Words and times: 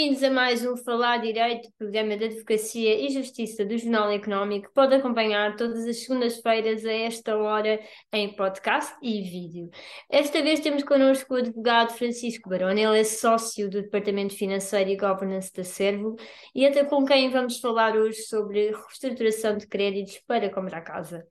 Bem-vindos 0.00 0.22
a 0.22 0.30
mais 0.30 0.64
um 0.64 0.78
Falar 0.78 1.18
Direito, 1.18 1.68
programa 1.76 2.16
de 2.16 2.24
Advocacia 2.24 2.98
e 2.98 3.10
Justiça 3.10 3.66
do 3.66 3.76
Jornal 3.76 4.10
Económico. 4.10 4.70
Pode 4.72 4.94
acompanhar 4.94 5.56
todas 5.56 5.86
as 5.86 5.98
segundas-feiras 5.98 6.86
a 6.86 6.90
esta 6.90 7.36
hora 7.36 7.78
em 8.10 8.34
podcast 8.34 8.94
e 9.02 9.20
vídeo. 9.20 9.68
Esta 10.08 10.40
vez 10.40 10.60
temos 10.60 10.84
connosco 10.84 11.34
o 11.34 11.36
advogado 11.36 11.92
Francisco 11.92 12.48
Baroni, 12.48 12.80
ele 12.80 13.00
é 13.00 13.04
sócio 13.04 13.68
do 13.68 13.82
Departamento 13.82 14.34
Financeiro 14.34 14.88
e 14.88 14.96
Governance 14.96 15.52
da 15.52 15.64
Servo 15.64 16.16
e 16.54 16.64
até 16.64 16.82
com 16.82 17.04
quem 17.04 17.28
vamos 17.28 17.60
falar 17.60 17.94
hoje 17.94 18.22
sobre 18.22 18.70
reestruturação 18.70 19.58
de 19.58 19.66
créditos 19.66 20.18
para 20.26 20.48
comprar 20.48 20.80
casa. 20.80 21.26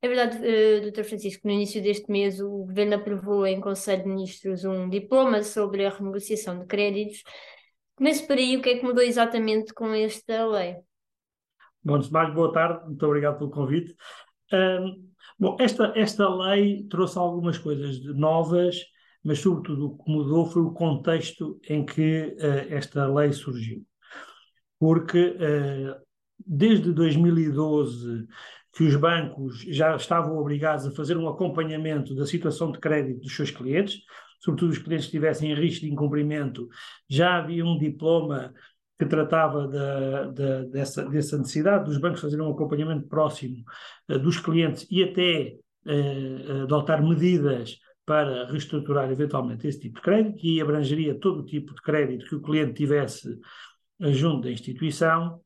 É 0.00 0.08
verdade, 0.08 0.38
uh, 0.38 0.90
Dr. 0.90 1.04
Francisco, 1.04 1.46
no 1.46 1.52
início 1.52 1.82
deste 1.82 2.10
mês 2.10 2.40
o 2.40 2.48
Governo 2.64 2.94
aprovou 2.94 3.46
em 3.46 3.60
Conselho 3.60 4.04
de 4.04 4.08
Ministros 4.08 4.64
um 4.64 4.88
diploma 4.88 5.42
sobre 5.42 5.84
a 5.84 5.90
renegociação 5.90 6.58
de 6.58 6.66
créditos 6.66 7.22
Começo 7.96 8.26
por 8.26 8.36
aí, 8.36 8.58
o 8.58 8.60
que 8.60 8.68
é 8.68 8.78
que 8.78 8.84
mudou 8.84 9.02
exatamente 9.02 9.72
com 9.72 9.94
esta 9.94 10.46
lei? 10.46 10.76
Bom, 11.82 11.98
de 11.98 12.12
mais, 12.12 12.32
boa 12.34 12.52
tarde, 12.52 12.84
muito 12.84 13.06
obrigado 13.06 13.38
pelo 13.38 13.50
convite. 13.50 13.96
Um, 14.52 15.10
bom, 15.38 15.56
esta, 15.58 15.94
esta 15.96 16.28
lei 16.28 16.86
trouxe 16.90 17.16
algumas 17.16 17.56
coisas 17.56 17.98
novas, 18.14 18.84
mas 19.24 19.38
sobretudo 19.38 19.86
o 19.86 19.96
que 19.96 20.10
mudou 20.10 20.44
foi 20.44 20.60
o 20.60 20.72
contexto 20.72 21.58
em 21.70 21.86
que 21.86 22.36
uh, 22.38 22.68
esta 22.68 23.06
lei 23.06 23.32
surgiu. 23.32 23.82
Porque 24.78 25.30
uh, 25.30 25.96
desde 26.38 26.92
2012 26.92 28.26
que 28.74 28.84
os 28.84 28.94
bancos 28.96 29.62
já 29.68 29.96
estavam 29.96 30.36
obrigados 30.36 30.86
a 30.86 30.90
fazer 30.90 31.16
um 31.16 31.26
acompanhamento 31.26 32.14
da 32.14 32.26
situação 32.26 32.70
de 32.70 32.78
crédito 32.78 33.20
dos 33.20 33.34
seus 33.34 33.50
clientes, 33.50 34.02
sobretudo 34.40 34.70
os 34.70 34.78
clientes 34.78 35.06
que 35.06 35.16
estivessem 35.16 35.52
em 35.52 35.54
risco 35.54 35.84
de 35.84 35.92
incumprimento, 35.92 36.68
já 37.08 37.38
havia 37.38 37.64
um 37.64 37.78
diploma 37.78 38.52
que 38.98 39.04
tratava 39.04 39.68
da, 39.68 40.24
da, 40.30 40.62
dessa, 40.64 41.04
dessa, 41.08 41.36
necessidade 41.36 41.84
dos 41.84 41.98
bancos 41.98 42.20
fazerem 42.20 42.44
um 42.44 42.50
acompanhamento 42.50 43.06
próximo 43.06 43.62
uh, 44.08 44.18
dos 44.18 44.38
clientes 44.38 44.86
e 44.90 45.02
até 45.02 45.56
uh, 45.86 46.62
adotar 46.62 47.02
medidas 47.02 47.78
para 48.06 48.46
reestruturar 48.46 49.10
eventualmente 49.10 49.66
esse 49.66 49.80
tipo 49.80 49.96
de 49.96 50.02
crédito, 50.02 50.36
que 50.36 50.60
abrangeria 50.60 51.18
todo 51.18 51.40
o 51.40 51.44
tipo 51.44 51.74
de 51.74 51.82
crédito 51.82 52.26
que 52.26 52.36
o 52.36 52.40
cliente 52.40 52.74
tivesse 52.74 53.38
junto 54.00 54.42
da 54.42 54.52
instituição. 54.52 55.40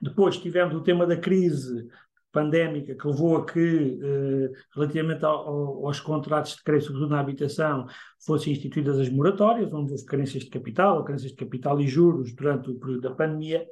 Depois 0.00 0.38
tivemos 0.38 0.74
o 0.74 0.82
tema 0.82 1.06
da 1.06 1.16
crise 1.16 1.88
pandémica 2.32 2.94
que 2.94 3.06
levou 3.06 3.36
a 3.36 3.46
que, 3.46 4.00
eh, 4.02 4.50
relativamente 4.74 5.24
ao, 5.24 5.86
aos 5.86 6.00
contratos 6.00 6.56
de 6.56 6.62
crédito 6.64 7.06
na 7.06 7.20
habitação, 7.20 7.86
fossem 8.24 8.52
instituídas 8.52 8.98
as 8.98 9.08
moratórias, 9.10 9.72
onde 9.72 9.92
houve 9.92 10.04
carências 10.06 10.44
de 10.44 10.50
capital, 10.50 10.98
ou 10.98 11.04
carências 11.04 11.30
de 11.30 11.36
capital 11.36 11.80
e 11.80 11.86
juros 11.86 12.34
durante 12.34 12.70
o 12.70 12.80
período 12.80 13.02
da 13.02 13.14
pandemia. 13.14 13.66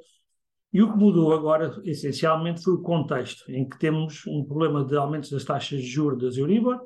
E 0.71 0.81
o 0.81 0.91
que 0.91 0.97
mudou 0.97 1.33
agora, 1.33 1.81
essencialmente, 1.83 2.63
foi 2.63 2.75
o 2.75 2.81
contexto, 2.81 3.51
em 3.51 3.67
que 3.67 3.77
temos 3.77 4.25
um 4.27 4.45
problema 4.45 4.85
de 4.85 4.95
aumentos 4.95 5.29
das 5.29 5.43
taxas 5.43 5.81
de 5.81 5.87
juros 5.87 6.21
das 6.21 6.37
Euribor, 6.37 6.79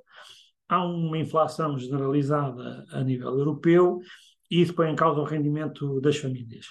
há 0.68 0.84
uma 0.84 1.18
inflação 1.18 1.78
generalizada 1.78 2.86
a 2.90 3.03
nível 3.03 3.38
europeu, 3.38 4.00
e 4.50 4.62
isso 4.62 4.73
põe 4.73 4.90
em 4.90 4.96
causa 4.96 5.20
o 5.20 5.26
rendimento 5.26 6.02
das 6.02 6.18
famílias. 6.18 6.68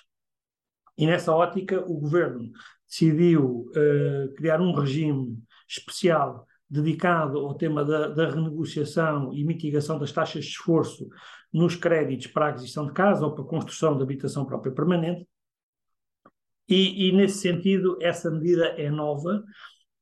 E 0.97 1.07
nessa 1.07 1.33
ótica, 1.33 1.85
o 1.87 1.99
governo 1.99 2.51
decidiu 2.89 3.67
uh, 3.71 4.35
criar 4.35 4.61
um 4.61 4.73
regime 4.75 5.39
especial 5.69 6.47
dedicado 6.69 7.39
ao 7.39 7.55
tema 7.55 7.85
da, 7.85 8.09
da, 8.09 8.31
renegociação 8.31 9.33
e 9.33 9.45
mitigação 9.45 9.99
das 9.99 10.13
taxas 10.13 10.45
de 10.45 10.51
esforço 10.51 11.09
nos 11.53 11.77
créditos 11.77 12.27
para 12.27 12.47
a 12.47 12.49
aquisição 12.51 12.87
de 12.87 12.93
casa 12.93 13.25
ou 13.25 13.35
para 13.35 13.45
a 13.45 13.49
construção 13.49 13.97
de 13.97 14.03
habitação 14.03 14.45
própria 14.45 14.73
permanente. 14.73 15.27
E, 16.69 17.09
e, 17.09 17.13
nesse 17.13 17.39
sentido, 17.39 17.99
essa 18.01 18.31
medida 18.31 18.67
é 18.81 18.91
nova, 18.91 19.43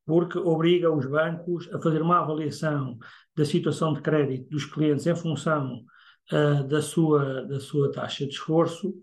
porque 0.07 0.39
obriga 0.39 0.91
os 0.93 1.05
bancos 1.07 1.69
a 1.73 1.81
fazer 1.81 2.01
uma 2.01 2.21
avaliação 2.21 2.99
da 3.37 3.45
situação 3.45 3.93
de 3.93 4.01
crédito 4.01 4.49
dos 4.49 4.65
clientes 4.65 5.07
em 5.07 5.15
função 5.15 5.83
uh, 6.33 6.67
da, 6.69 6.81
sua, 6.81 7.43
da 7.47 7.59
sua 7.59 7.91
taxa 7.91 8.25
de 8.25 8.33
esforço, 8.33 8.95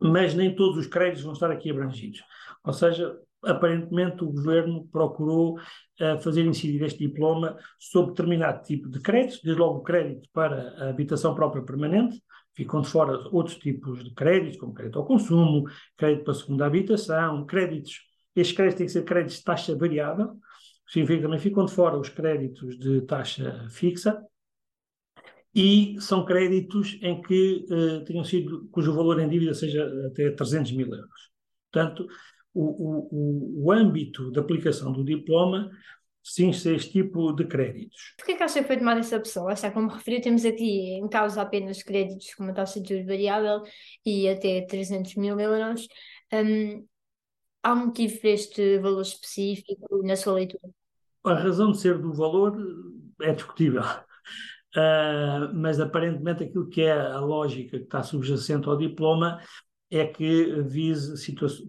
mas 0.00 0.34
nem 0.34 0.54
todos 0.54 0.78
os 0.78 0.86
créditos 0.86 1.22
vão 1.22 1.32
estar 1.32 1.50
aqui 1.50 1.70
abrangidos. 1.70 2.22
Ou 2.64 2.72
seja, 2.72 3.18
aparentemente 3.44 4.24
o 4.24 4.32
governo 4.32 4.88
procurou 4.90 5.58
uh, 5.58 6.18
fazer 6.20 6.44
incidir 6.44 6.82
este 6.82 7.06
diploma 7.06 7.56
sobre 7.78 8.10
determinado 8.10 8.62
tipo 8.62 8.88
de 8.88 9.00
créditos, 9.00 9.40
desde 9.42 9.60
logo 9.60 9.78
o 9.78 9.82
crédito 9.82 10.28
para 10.32 10.74
a 10.78 10.88
habitação 10.90 11.34
própria 11.34 11.62
permanente, 11.62 12.22
ficam 12.54 12.80
de 12.80 12.88
fora 12.88 13.18
outros 13.30 13.56
tipos 13.58 14.02
de 14.02 14.14
créditos, 14.14 14.58
como 14.58 14.72
crédito 14.72 14.98
ao 14.98 15.04
consumo, 15.04 15.64
crédito 15.96 16.24
para 16.24 16.32
a 16.32 16.36
segunda 16.36 16.66
habitação, 16.66 17.44
créditos, 17.44 18.00
estes 18.34 18.56
créditos 18.56 18.78
têm 18.78 18.86
que 18.86 18.92
ser 18.92 19.04
créditos 19.04 19.38
de 19.38 19.44
taxa 19.44 19.76
variável, 19.76 20.36
significa 20.86 21.18
que 21.18 21.24
também 21.24 21.38
ficam 21.38 21.64
de 21.64 21.72
fora 21.72 21.98
os 21.98 22.08
créditos 22.08 22.78
de 22.78 23.02
taxa 23.02 23.66
fixa, 23.70 24.22
e 25.54 25.96
são 26.00 26.24
créditos 26.24 26.98
em 27.00 27.22
que 27.22 27.64
uh, 27.70 28.04
tenham 28.04 28.24
sido, 28.24 28.68
cujo 28.72 28.92
valor 28.92 29.20
em 29.20 29.28
dívida 29.28 29.54
seja 29.54 29.86
até 30.06 30.30
300 30.30 30.72
mil 30.72 30.92
euros. 30.92 31.30
Portanto, 31.70 32.06
o, 32.54 32.62
o, 32.62 33.64
o 33.64 33.72
âmbito 33.72 34.30
de 34.30 34.38
aplicação 34.38 34.92
do 34.92 35.04
diploma 35.04 35.70
cinge 36.24 36.70
a 36.70 36.72
este 36.72 36.92
tipo 36.92 37.32
de 37.32 37.44
créditos. 37.44 38.14
Por 38.16 38.24
que 38.24 38.42
acha 38.42 38.62
que 38.62 38.66
foi 38.66 38.78
tomada 38.78 39.00
essa 39.00 39.16
opção? 39.18 39.50
Está 39.50 39.70
como 39.70 39.88
referiu, 39.88 40.22
temos 40.22 40.44
aqui 40.44 40.94
em 40.94 41.06
causa 41.06 41.42
apenas 41.42 41.82
créditos 41.82 42.34
com 42.34 42.44
uma 42.44 42.54
taxa 42.54 42.80
de 42.80 42.88
juros 42.88 43.06
variável 43.06 43.62
e 44.06 44.28
até 44.28 44.62
300 44.62 45.16
mil 45.16 45.38
euros. 45.38 45.86
Um, 46.32 46.86
há 47.62 47.74
um 47.74 47.86
motivo 47.86 48.18
para 48.20 48.30
este 48.30 48.78
valor 48.78 49.02
específico 49.02 50.02
na 50.02 50.16
sua 50.16 50.34
leitura? 50.34 50.72
A 51.24 51.34
razão 51.34 51.72
de 51.72 51.78
ser 51.78 51.98
do 51.98 52.12
valor 52.14 52.56
é 53.20 53.32
discutível. 53.32 53.82
Uh, 54.74 55.52
mas 55.54 55.78
aparentemente 55.78 56.44
aquilo 56.44 56.68
que 56.68 56.82
é 56.82 56.92
a 56.92 57.20
lógica 57.20 57.78
que 57.78 57.84
está 57.84 58.02
subjacente 58.02 58.66
ao 58.66 58.78
diploma 58.78 59.40
é 59.96 60.06
que 60.06 60.60
vise 60.62 61.14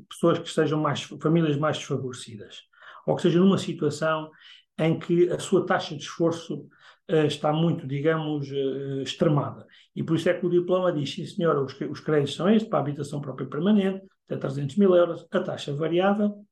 pessoas 0.10 0.40
que 0.40 0.48
estejam 0.48 0.82
mais, 0.82 1.04
famílias 1.22 1.58
mais 1.58 1.78
desfavorecidas, 1.78 2.64
ou 3.06 3.16
que 3.16 3.22
estejam 3.22 3.44
numa 3.44 3.60
situação 3.60 4.32
em 4.80 4.98
que 4.98 5.30
a 5.30 5.38
sua 5.38 5.64
taxa 5.64 5.96
de 5.96 6.02
esforço 6.02 6.68
uh, 7.12 7.26
está 7.28 7.54
muito, 7.54 7.86
digamos, 7.86 8.50
uh, 8.50 9.02
extremada. 9.02 9.68
E 9.96 10.04
por 10.04 10.16
isso 10.16 10.28
é 10.28 10.34
que 10.34 10.44
o 10.44 10.50
diploma 10.50 10.92
diz, 10.92 11.14
sim 11.14 11.24
senhora, 11.24 11.62
os, 11.62 11.80
os 11.80 12.00
créditos 12.00 12.36
são 12.36 12.50
estes, 12.50 12.68
para 12.68 12.80
a 12.80 12.82
habitação 12.82 13.22
própria 13.22 13.48
permanente, 13.48 14.04
até 14.26 14.38
300 14.38 14.76
mil 14.78 14.96
euros, 14.96 15.28
a 15.32 15.40
taxa 15.40 15.72
variável, 15.76 16.44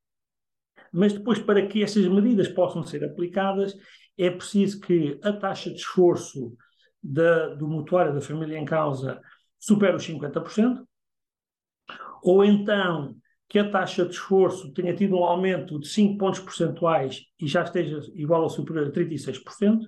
mas 0.91 1.11
depois 1.11 1.39
para 1.39 1.65
que 1.65 1.81
essas 1.81 2.05
medidas 2.07 2.47
possam 2.49 2.83
ser 2.83 3.03
aplicadas, 3.03 3.75
é 4.15 4.29
preciso 4.29 4.79
que 4.79 5.19
a 5.23 5.33
taxa 5.33 5.71
de 5.71 5.77
esforço 5.77 6.55
da, 7.01 7.47
do 7.55 7.67
mutuário 7.67 8.13
da 8.13 8.21
família 8.21 8.59
em 8.59 8.65
causa 8.65 9.19
supere 9.59 9.95
os 9.95 10.07
50%, 10.07 10.85
ou 12.23 12.43
então 12.43 13.15
que 13.49 13.59
a 13.59 13.69
taxa 13.69 14.05
de 14.05 14.13
esforço 14.13 14.73
tenha 14.73 14.95
tido 14.95 15.15
um 15.15 15.23
aumento 15.23 15.79
de 15.79 15.87
5 15.87 16.17
pontos 16.17 16.39
percentuais 16.39 17.21
e 17.39 17.47
já 17.47 17.63
esteja 17.63 17.99
igual 18.15 18.41
ou 18.41 18.49
superior 18.49 18.87
a 18.87 18.91
36%, 18.91 19.81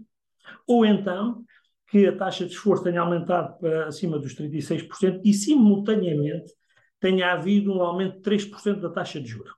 ou 0.67 0.85
então 0.85 1.43
que 1.87 2.05
a 2.05 2.15
taxa 2.15 2.45
de 2.45 2.51
esforço 2.51 2.83
tenha 2.83 3.01
aumentado 3.01 3.57
para 3.57 3.87
acima 3.87 4.19
dos 4.19 4.35
36% 4.35 5.21
e, 5.23 5.33
simultaneamente, 5.33 6.51
tenha 6.99 7.31
havido 7.31 7.73
um 7.73 7.81
aumento 7.81 8.17
de 8.17 8.21
3% 8.21 8.81
da 8.81 8.89
taxa 8.89 9.19
de 9.19 9.27
juros. 9.27 9.53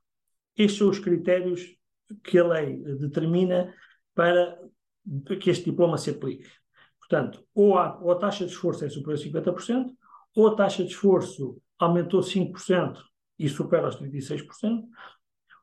Estes 0.56 0.78
são 0.78 0.88
os 0.88 0.98
critérios 0.98 1.66
que 2.24 2.38
a 2.38 2.46
lei 2.46 2.76
determina 2.98 3.74
para 4.14 4.58
que 5.40 5.50
este 5.50 5.70
diploma 5.70 5.98
se 5.98 6.10
aplique. 6.10 6.48
Portanto, 6.98 7.44
ou 7.54 7.76
a, 7.76 7.98
ou 7.98 8.12
a 8.12 8.18
taxa 8.18 8.44
de 8.44 8.52
esforço 8.52 8.84
é 8.84 8.88
superior 8.88 9.18
a 9.18 9.52
50%, 9.52 9.86
ou 10.34 10.48
a 10.48 10.56
taxa 10.56 10.84
de 10.84 10.90
esforço 10.90 11.60
aumentou 11.78 12.20
5% 12.20 12.98
e 13.38 13.48
supera 13.48 13.88
os 13.88 13.96
36%, 13.96 14.84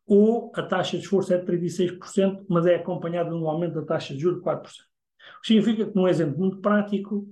ou 0.07 0.51
a 0.55 0.63
taxa 0.63 0.97
de 0.97 1.03
esforço 1.03 1.33
é 1.33 1.37
de 1.37 1.45
36%, 1.45 2.45
mas 2.47 2.65
é 2.65 2.75
acompanhada 2.75 3.29
de 3.29 3.35
um 3.35 3.49
aumento 3.49 3.75
da 3.75 3.85
taxa 3.85 4.13
de 4.13 4.19
juros 4.19 4.39
de 4.39 4.45
4%. 4.45 4.61
O 4.61 5.41
que 5.41 5.47
significa 5.47 5.85
que, 5.85 5.95
num 5.95 6.07
exemplo 6.07 6.37
muito 6.37 6.57
prático, 6.59 7.27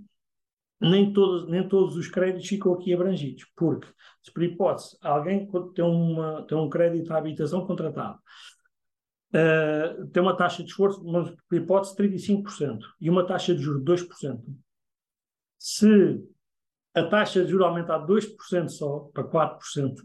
nem 0.81 1.13
todos, 1.13 1.49
nem 1.49 1.67
todos 1.67 1.95
os 1.95 2.07
créditos 2.07 2.47
ficam 2.47 2.73
aqui 2.73 2.93
abrangidos, 2.93 3.45
porque, 3.55 3.87
se 4.21 4.31
por 4.33 4.43
hipótese, 4.43 4.97
alguém 5.01 5.49
tem, 5.73 5.85
uma, 5.85 6.45
tem 6.47 6.57
um 6.57 6.69
crédito 6.69 7.13
à 7.13 7.17
habitação 7.17 7.65
contratado, 7.65 8.19
uh, 9.33 10.07
tem 10.07 10.21
uma 10.21 10.35
taxa 10.35 10.63
de 10.63 10.69
esforço, 10.69 11.01
mas 11.05 11.31
por 11.47 11.55
hipótese, 11.55 11.95
35%, 11.95 12.79
e 12.99 13.09
uma 13.09 13.25
taxa 13.25 13.55
de 13.55 13.61
juros 13.61 13.83
de 13.83 13.85
2%. 13.85 14.41
Se 15.57 16.21
a 16.93 17.03
taxa 17.03 17.43
de 17.43 17.51
juros 17.51 17.65
aumentar 17.65 18.05
2% 18.05 18.69
só, 18.69 19.09
para 19.13 19.23
4%, 19.23 19.95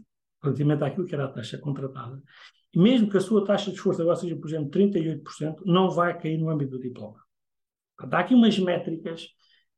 relativamente 0.41 0.83
àquilo 0.83 1.05
que 1.05 1.13
era 1.13 1.25
a 1.25 1.31
taxa 1.31 1.57
contratada, 1.57 2.21
e 2.73 2.79
mesmo 2.79 3.09
que 3.09 3.17
a 3.17 3.21
sua 3.21 3.43
taxa 3.45 3.71
de 3.71 3.77
esforço 3.77 4.01
agora 4.01 4.15
seja, 4.15 4.35
por 4.35 4.47
exemplo, 4.47 4.69
38%, 4.69 5.63
não 5.65 5.89
vai 5.89 6.17
cair 6.17 6.37
no 6.37 6.49
âmbito 6.49 6.71
do 6.71 6.79
diploma. 6.79 7.19
Há 7.97 8.19
aqui 8.19 8.33
umas 8.33 8.57
métricas 8.57 9.27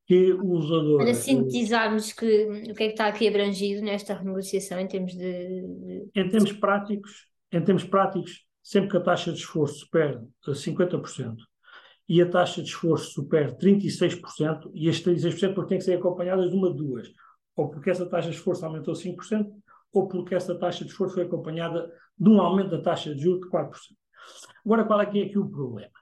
que 0.05 0.33
o 0.33 0.51
usador. 0.51 0.97
Para 0.97 1.13
sintetizarmos 1.13 2.11
que, 2.13 2.45
o 2.69 2.75
que 2.75 2.83
é 2.83 2.87
que 2.87 2.93
está 2.93 3.07
aqui 3.07 3.27
abrangido 3.27 3.81
nesta 3.81 4.13
renegociação 4.13 4.79
em 4.79 4.87
termos 4.87 5.13
de. 5.15 6.09
Em 6.13 6.29
termos 6.29 6.51
práticos, 6.51 7.27
em 7.51 7.63
termos 7.63 7.83
práticos, 7.83 8.45
sempre 8.61 8.91
que 8.91 8.97
a 8.97 9.01
taxa 9.01 9.31
de 9.31 9.39
esforço 9.39 9.79
supera 9.79 10.23
50% 10.45 11.35
e 12.11 12.21
a 12.21 12.29
taxa 12.29 12.61
de 12.61 12.67
esforço 12.67 13.13
supera 13.13 13.55
36%, 13.55 14.69
e 14.73 14.89
este 14.89 15.09
36% 15.09 15.53
porque 15.53 15.69
tem 15.69 15.77
que 15.77 15.85
ser 15.85 15.97
acompanhadas 15.97 16.51
de 16.51 16.57
uma 16.57 16.69
de 16.69 16.75
duas, 16.75 17.07
ou 17.55 17.69
porque 17.69 17.89
essa 17.89 18.05
taxa 18.05 18.29
de 18.29 18.35
esforço 18.35 18.65
aumentou 18.65 18.93
5%, 18.93 19.49
ou 19.93 20.09
porque 20.09 20.35
essa 20.35 20.53
taxa 20.59 20.83
de 20.83 20.91
esforço 20.91 21.13
foi 21.13 21.23
acompanhada 21.23 21.89
de 22.19 22.29
um 22.29 22.41
aumento 22.41 22.71
da 22.71 22.81
taxa 22.81 23.15
de 23.15 23.21
juros 23.21 23.39
de 23.39 23.49
4%. 23.49 23.71
Agora, 24.65 24.83
qual 24.83 24.99
é 24.99 25.05
que 25.05 25.21
é 25.21 25.25
aqui 25.25 25.37
o 25.37 25.49
problema? 25.49 25.93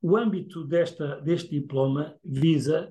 O 0.00 0.16
âmbito 0.16 0.64
desta, 0.64 1.20
deste 1.20 1.50
diploma 1.50 2.16
visa 2.24 2.90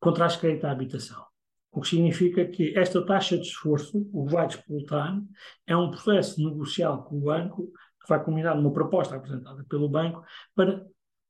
contratos 0.00 0.36
de 0.36 0.40
crédito 0.40 0.64
à 0.64 0.70
habitação, 0.70 1.22
o 1.70 1.82
que 1.82 1.88
significa 1.88 2.46
que 2.46 2.72
esta 2.78 3.04
taxa 3.04 3.36
de 3.36 3.46
esforço, 3.46 4.08
o 4.10 4.24
vai 4.24 4.46
disputar, 4.46 5.20
é 5.66 5.76
um 5.76 5.90
processo 5.90 6.42
negocial 6.42 7.04
com 7.04 7.18
o 7.18 7.24
banco, 7.24 7.70
que 8.00 8.08
vai 8.08 8.24
combinar 8.24 8.54
numa 8.54 8.72
proposta 8.72 9.16
apresentada 9.16 9.62
pelo 9.68 9.86
banco, 9.86 10.24
para 10.54 10.82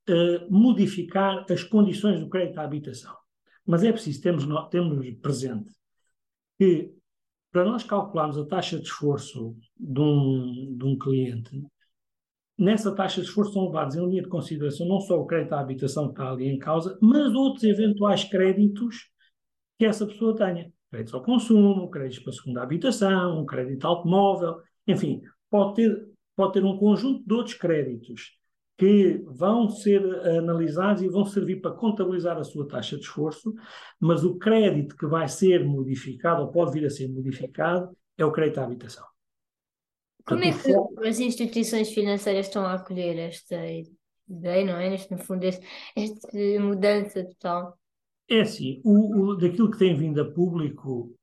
uh, 0.08 0.50
modificar 0.50 1.44
as 1.50 1.62
condições 1.62 2.20
do 2.20 2.28
crédito 2.28 2.58
à 2.58 2.62
habitação. 2.62 3.14
Mas 3.64 3.82
é 3.82 3.92
preciso 3.92 4.20
termos, 4.20 4.46
termos 4.70 5.10
presente 5.20 5.74
que, 6.58 6.92
para 7.50 7.64
nós 7.64 7.82
calcularmos 7.82 8.38
a 8.38 8.46
taxa 8.46 8.78
de 8.78 8.84
esforço 8.84 9.56
de 9.78 10.00
um, 10.00 10.76
de 10.76 10.84
um 10.84 10.98
cliente, 10.98 11.62
nessa 12.58 12.94
taxa 12.94 13.20
de 13.20 13.26
esforço 13.26 13.52
são 13.52 13.66
levados 13.66 13.96
em 13.96 14.06
linha 14.06 14.22
de 14.22 14.28
consideração 14.28 14.86
não 14.86 15.00
só 15.00 15.20
o 15.20 15.26
crédito 15.26 15.52
à 15.52 15.60
habitação 15.60 16.06
que 16.06 16.12
está 16.12 16.30
ali 16.30 16.46
em 16.46 16.58
causa, 16.58 16.98
mas 17.02 17.34
outros 17.34 17.64
eventuais 17.64 18.24
créditos 18.24 19.10
que 19.78 19.84
essa 19.84 20.06
pessoa 20.06 20.34
tenha. 20.34 20.72
Créditos 20.90 21.14
ao 21.14 21.22
consumo, 21.22 21.90
créditos 21.90 22.20
para 22.20 22.32
a 22.32 22.36
segunda 22.36 22.62
habitação, 22.62 23.40
um 23.40 23.46
crédito 23.46 23.84
automóvel, 23.84 24.60
enfim, 24.86 25.20
pode 25.50 25.74
ter, 25.74 26.08
pode 26.34 26.52
ter 26.54 26.64
um 26.64 26.78
conjunto 26.78 27.26
de 27.26 27.34
outros 27.34 27.56
créditos 27.56 28.38
que 28.76 29.22
vão 29.26 29.70
ser 29.70 30.04
analisados 30.38 31.02
e 31.02 31.08
vão 31.08 31.24
servir 31.24 31.60
para 31.60 31.72
contabilizar 31.72 32.36
a 32.36 32.44
sua 32.44 32.68
taxa 32.68 32.96
de 32.96 33.02
esforço, 33.02 33.54
mas 33.98 34.22
o 34.22 34.36
crédito 34.36 34.96
que 34.96 35.06
vai 35.06 35.28
ser 35.28 35.64
modificado, 35.64 36.42
ou 36.42 36.48
pode 36.50 36.72
vir 36.72 36.86
a 36.86 36.90
ser 36.90 37.08
modificado, 37.08 37.96
é 38.18 38.24
o 38.24 38.32
crédito 38.32 38.58
à 38.58 38.64
habitação. 38.64 39.04
Como 40.26 40.42
é 40.42 40.52
que 40.52 41.08
as 41.08 41.20
instituições 41.20 41.90
financeiras 41.92 42.46
estão 42.46 42.64
a 42.64 42.74
acolher 42.74 43.16
esta 43.16 43.56
ideia, 44.28 44.64
não 44.64 44.76
é? 44.76 44.90
Neste, 44.90 45.12
no 45.12 45.18
fundo, 45.18 45.44
esta 45.44 46.38
mudança 46.60 47.24
total. 47.24 47.78
É 48.28 48.40
assim, 48.40 48.80
o, 48.84 49.20
o, 49.20 49.36
daquilo 49.36 49.70
que 49.70 49.78
tem 49.78 49.96
vindo 49.96 50.20
a 50.20 50.24
público, 50.24 51.16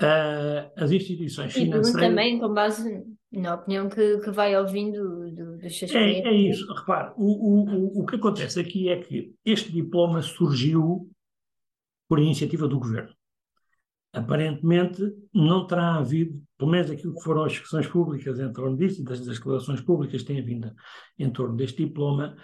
uh, 0.00 0.72
as 0.76 0.90
instituições 0.90 1.52
e 1.52 1.60
financeiras... 1.60 2.02
também 2.02 2.38
com 2.40 2.52
base 2.52 3.04
na 3.32 3.54
opinião 3.54 3.88
que, 3.88 4.18
que 4.18 4.30
vai 4.30 4.56
ouvindo 4.56 5.30
do, 5.30 5.58
dos 5.58 5.78
seus 5.78 5.94
é, 5.94 6.20
é 6.20 6.32
isso, 6.34 6.72
repare, 6.72 7.12
o, 7.16 7.24
o, 7.24 8.02
o 8.02 8.06
que 8.06 8.16
acontece 8.16 8.58
aqui 8.58 8.88
é 8.88 9.00
que 9.00 9.32
este 9.44 9.70
diploma 9.70 10.20
surgiu 10.20 11.08
por 12.08 12.18
iniciativa 12.18 12.66
do 12.66 12.80
governo. 12.80 13.14
Aparentemente 14.12 15.00
não 15.32 15.64
terá 15.64 15.94
havido, 15.94 16.42
pelo 16.58 16.72
menos 16.72 16.90
aquilo 16.90 17.14
que 17.14 17.22
foram 17.22 17.44
as 17.44 17.52
discussões 17.52 17.86
públicas 17.86 18.40
em 18.40 18.52
torno 18.52 18.76
disso 18.76 19.00
e 19.00 19.04
das 19.04 19.24
declarações 19.24 19.80
públicas 19.80 20.22
que 20.22 20.26
têm 20.26 20.44
vindo 20.44 20.72
em 21.16 21.30
torno 21.30 21.54
deste 21.54 21.86
diploma, 21.86 22.34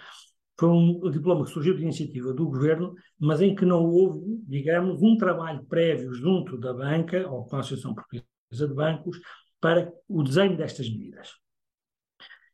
foi 0.57 0.69
um 0.69 1.11
diploma 1.11 1.43
que 1.43 1.51
surgiu 1.51 1.75
de 1.75 1.83
iniciativa 1.83 2.33
do 2.33 2.45
governo, 2.45 2.95
mas 3.19 3.41
em 3.41 3.53
que 3.53 3.65
não 3.65 3.83
houve, 3.85 4.21
digamos, 4.47 5.01
um 5.03 5.17
trabalho 5.17 5.65
prévio 5.65 6.13
junto 6.13 6.57
da 6.57 6.73
banca 6.73 7.29
ou 7.29 7.45
com 7.45 7.57
a 7.57 7.59
Associação 7.59 7.93
Portuguesa 7.93 8.25
de 8.67 8.73
Bancos 8.73 9.19
para 9.67 9.93
o 10.07 10.23
desenho 10.23 10.55
destas 10.55 10.89
medidas. 10.89 11.31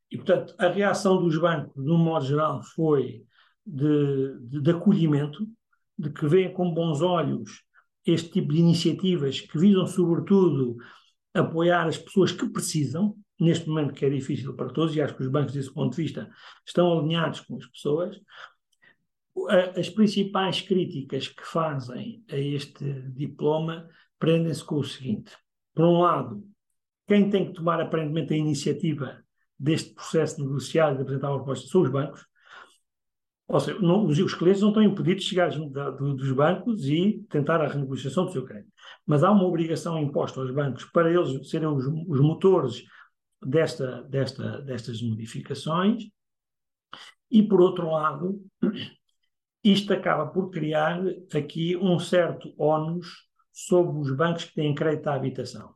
E, 0.09 0.17
portanto, 0.17 0.55
a 0.57 0.67
reação 0.67 1.21
dos 1.21 1.37
bancos, 1.37 1.83
de 1.83 1.91
um 1.91 1.97
modo 1.97 2.25
geral, 2.25 2.63
foi 2.63 3.23
de, 3.63 4.39
de, 4.39 4.59
de 4.59 4.71
acolhimento, 4.71 5.47
de 5.95 6.09
que 6.09 6.25
veem 6.25 6.51
com 6.51 6.73
bons 6.73 7.01
olhos 7.01 7.61
este 8.03 8.31
tipo 8.31 8.51
de 8.51 8.57
iniciativas 8.57 9.41
que 9.41 9.59
visam, 9.59 9.85
sobretudo, 9.85 10.75
apoiar 11.35 11.85
as 11.87 11.99
pessoas 11.99 12.31
que 12.31 12.49
precisam, 12.49 13.15
neste 13.39 13.69
momento 13.69 13.93
que 13.93 14.05
é 14.05 14.09
difícil 14.09 14.55
para 14.55 14.73
todos, 14.73 14.95
e 14.95 15.01
acho 15.01 15.15
que 15.15 15.21
os 15.21 15.29
bancos, 15.29 15.53
desse 15.53 15.71
ponto 15.71 15.95
de 15.95 16.01
vista, 16.01 16.31
estão 16.65 16.97
alinhados 16.97 17.41
com 17.41 17.57
as 17.57 17.67
pessoas. 17.67 18.19
As 19.77 19.87
principais 19.87 20.61
críticas 20.61 21.27
que 21.27 21.45
fazem 21.45 22.23
a 22.27 22.37
este 22.37 22.83
diploma 23.11 23.87
prendem-se 24.17 24.65
com 24.65 24.79
o 24.79 24.83
seguinte: 24.83 25.31
por 25.75 25.85
um 25.85 25.99
lado, 25.99 26.43
quem 27.07 27.29
tem 27.29 27.47
que 27.47 27.53
tomar 27.53 27.79
aparentemente 27.81 28.33
a 28.33 28.37
iniciativa 28.37 29.23
deste 29.59 29.93
processo 29.93 30.41
negociado 30.41 30.93
e 30.93 30.97
de 30.97 31.01
apresentar 31.03 31.29
uma 31.29 31.37
proposta 31.37 31.67
são 31.67 31.81
os 31.81 31.89
bancos, 31.89 32.25
ou 33.47 33.59
seja, 33.59 33.79
não, 33.79 34.05
os, 34.05 34.33
clientes 34.33 34.61
não 34.61 34.69
estão 34.69 34.83
impedidos 34.83 35.23
de 35.23 35.29
chegar 35.29 35.49
da, 35.69 35.89
do, 35.91 36.15
dos 36.15 36.31
bancos 36.31 36.85
e 36.87 37.23
tentar 37.29 37.61
a 37.61 37.67
renegociação 37.67 38.25
do 38.25 38.31
seu 38.31 38.45
crédito. 38.45 38.71
Mas 39.05 39.23
há 39.23 39.31
uma 39.31 39.43
obrigação 39.43 39.99
imposta 39.99 40.39
aos 40.39 40.51
bancos 40.51 40.85
para 40.85 41.11
eles 41.11 41.49
serem 41.49 41.67
os, 41.67 41.85
os 41.85 42.19
motores 42.21 42.83
desta, 43.45 44.03
desta, 44.03 44.61
destas 44.61 45.01
modificações. 45.01 46.05
E, 47.29 47.43
por 47.43 47.61
outro 47.61 47.91
lado, 47.91 48.41
isto 49.63 49.91
acaba 49.93 50.27
por 50.27 50.49
criar 50.49 51.01
aqui 51.33 51.75
um 51.75 51.99
certo 51.99 52.53
ónus 52.57 53.27
sobre 53.51 53.99
os 53.99 54.15
bancos 54.15 54.45
que 54.45 54.55
têm 54.55 54.73
crédito 54.73 55.07
à 55.07 55.15
habitação. 55.15 55.75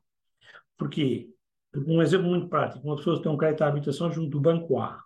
Porquê? 0.78 1.30
Porque 1.72 1.92
um 1.92 2.02
exemplo 2.02 2.28
muito 2.28 2.48
prático, 2.48 2.86
uma 2.86 2.96
pessoa 2.96 3.22
tem 3.22 3.32
um 3.32 3.38
crédito 3.38 3.64
à 3.64 3.68
habitação 3.68 4.12
junto 4.12 4.30
do 4.30 4.40
banco 4.40 4.80
A 4.80 5.04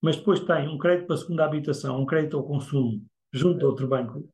mas 0.00 0.16
depois 0.16 0.40
tem 0.40 0.68
um 0.68 0.78
crédito 0.78 1.06
para 1.06 1.16
a 1.16 1.18
segunda 1.18 1.44
habitação, 1.44 2.00
um 2.00 2.06
crédito 2.06 2.36
ao 2.36 2.44
consumo, 2.44 3.02
junto 3.32 3.64
a 3.64 3.68
outro 3.68 3.88
banco, 3.88 4.28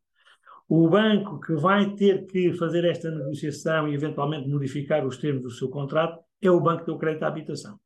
o 0.69 0.89
banco 0.89 1.41
que 1.41 1.55
vai 1.55 1.95
ter 1.95 2.27
que 2.27 2.53
fazer 2.55 2.85
esta 2.85 3.11
negociação 3.11 3.89
e 3.89 3.95
eventualmente 3.95 4.49
modificar 4.49 5.07
os 5.07 5.19
termos 5.19 5.43
do 5.43 5.51
seu 5.51 5.69
contrato 5.69 6.23
é 6.41 6.51
o 6.51 6.61
banco 6.61 6.81
que 6.81 6.87
deu 6.87 6.99
crédito 6.99 7.23
à 7.23 7.29
habitação. 7.29 7.79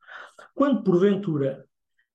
Quando, 0.54 0.82
porventura, 0.82 1.64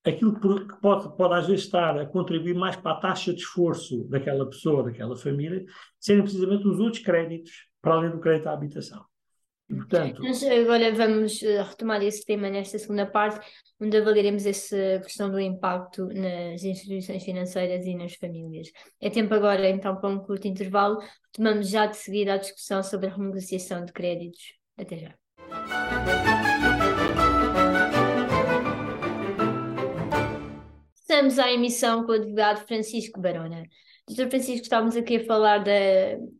aquilo 0.05 0.33
que 0.39 0.81
pode, 0.81 1.15
pode 1.15 1.33
às 1.35 1.47
vezes 1.47 1.65
estar 1.65 1.97
a 1.99 2.05
contribuir 2.05 2.55
mais 2.55 2.75
para 2.75 2.91
a 2.91 2.99
taxa 2.99 3.33
de 3.33 3.39
esforço 3.39 4.05
daquela 4.09 4.45
pessoa, 4.49 4.83
daquela 4.83 5.15
família, 5.15 5.63
serem 5.99 6.23
precisamente 6.23 6.67
os 6.67 6.79
outros 6.79 7.03
créditos, 7.03 7.51
para 7.81 7.95
além 7.95 8.11
do 8.11 8.19
crédito 8.19 8.47
à 8.47 8.53
habitação. 8.53 9.10
Portanto... 9.75 10.21
Mas 10.21 10.43
agora 10.43 10.93
vamos 10.93 11.41
eh, 11.41 11.61
retomar 11.61 12.03
esse 12.03 12.25
tema 12.25 12.49
nesta 12.49 12.77
segunda 12.77 13.05
parte, 13.05 13.45
onde 13.79 13.97
avaliaremos 13.97 14.45
essa 14.45 14.99
questão 15.03 15.31
do 15.31 15.39
impacto 15.39 16.07
nas 16.07 16.63
instituições 16.63 17.23
financeiras 17.23 17.85
e 17.85 17.95
nas 17.95 18.15
famílias. 18.15 18.69
É 18.99 19.09
tempo 19.09 19.33
agora, 19.33 19.69
então, 19.69 19.95
para 19.95 20.09
um 20.09 20.19
curto 20.19 20.47
intervalo. 20.47 20.99
Retomamos 21.27 21.69
já 21.69 21.85
de 21.85 21.95
seguida 21.95 22.33
a 22.33 22.37
discussão 22.37 22.83
sobre 22.83 23.07
a 23.07 23.13
renegociação 23.13 23.85
de 23.85 23.93
créditos. 23.93 24.55
Até 24.77 24.97
já. 24.97 25.15
Estamos 30.95 31.39
à 31.39 31.51
emissão 31.51 32.05
com 32.05 32.11
o 32.11 32.15
advogado 32.15 32.65
Francisco 32.65 33.21
Barona. 33.21 33.63
Doutor 34.11 34.29
Francisco, 34.29 34.63
estávamos 34.63 34.97
aqui 34.97 35.15
a 35.15 35.25
falar 35.25 35.59
da, 35.59 35.71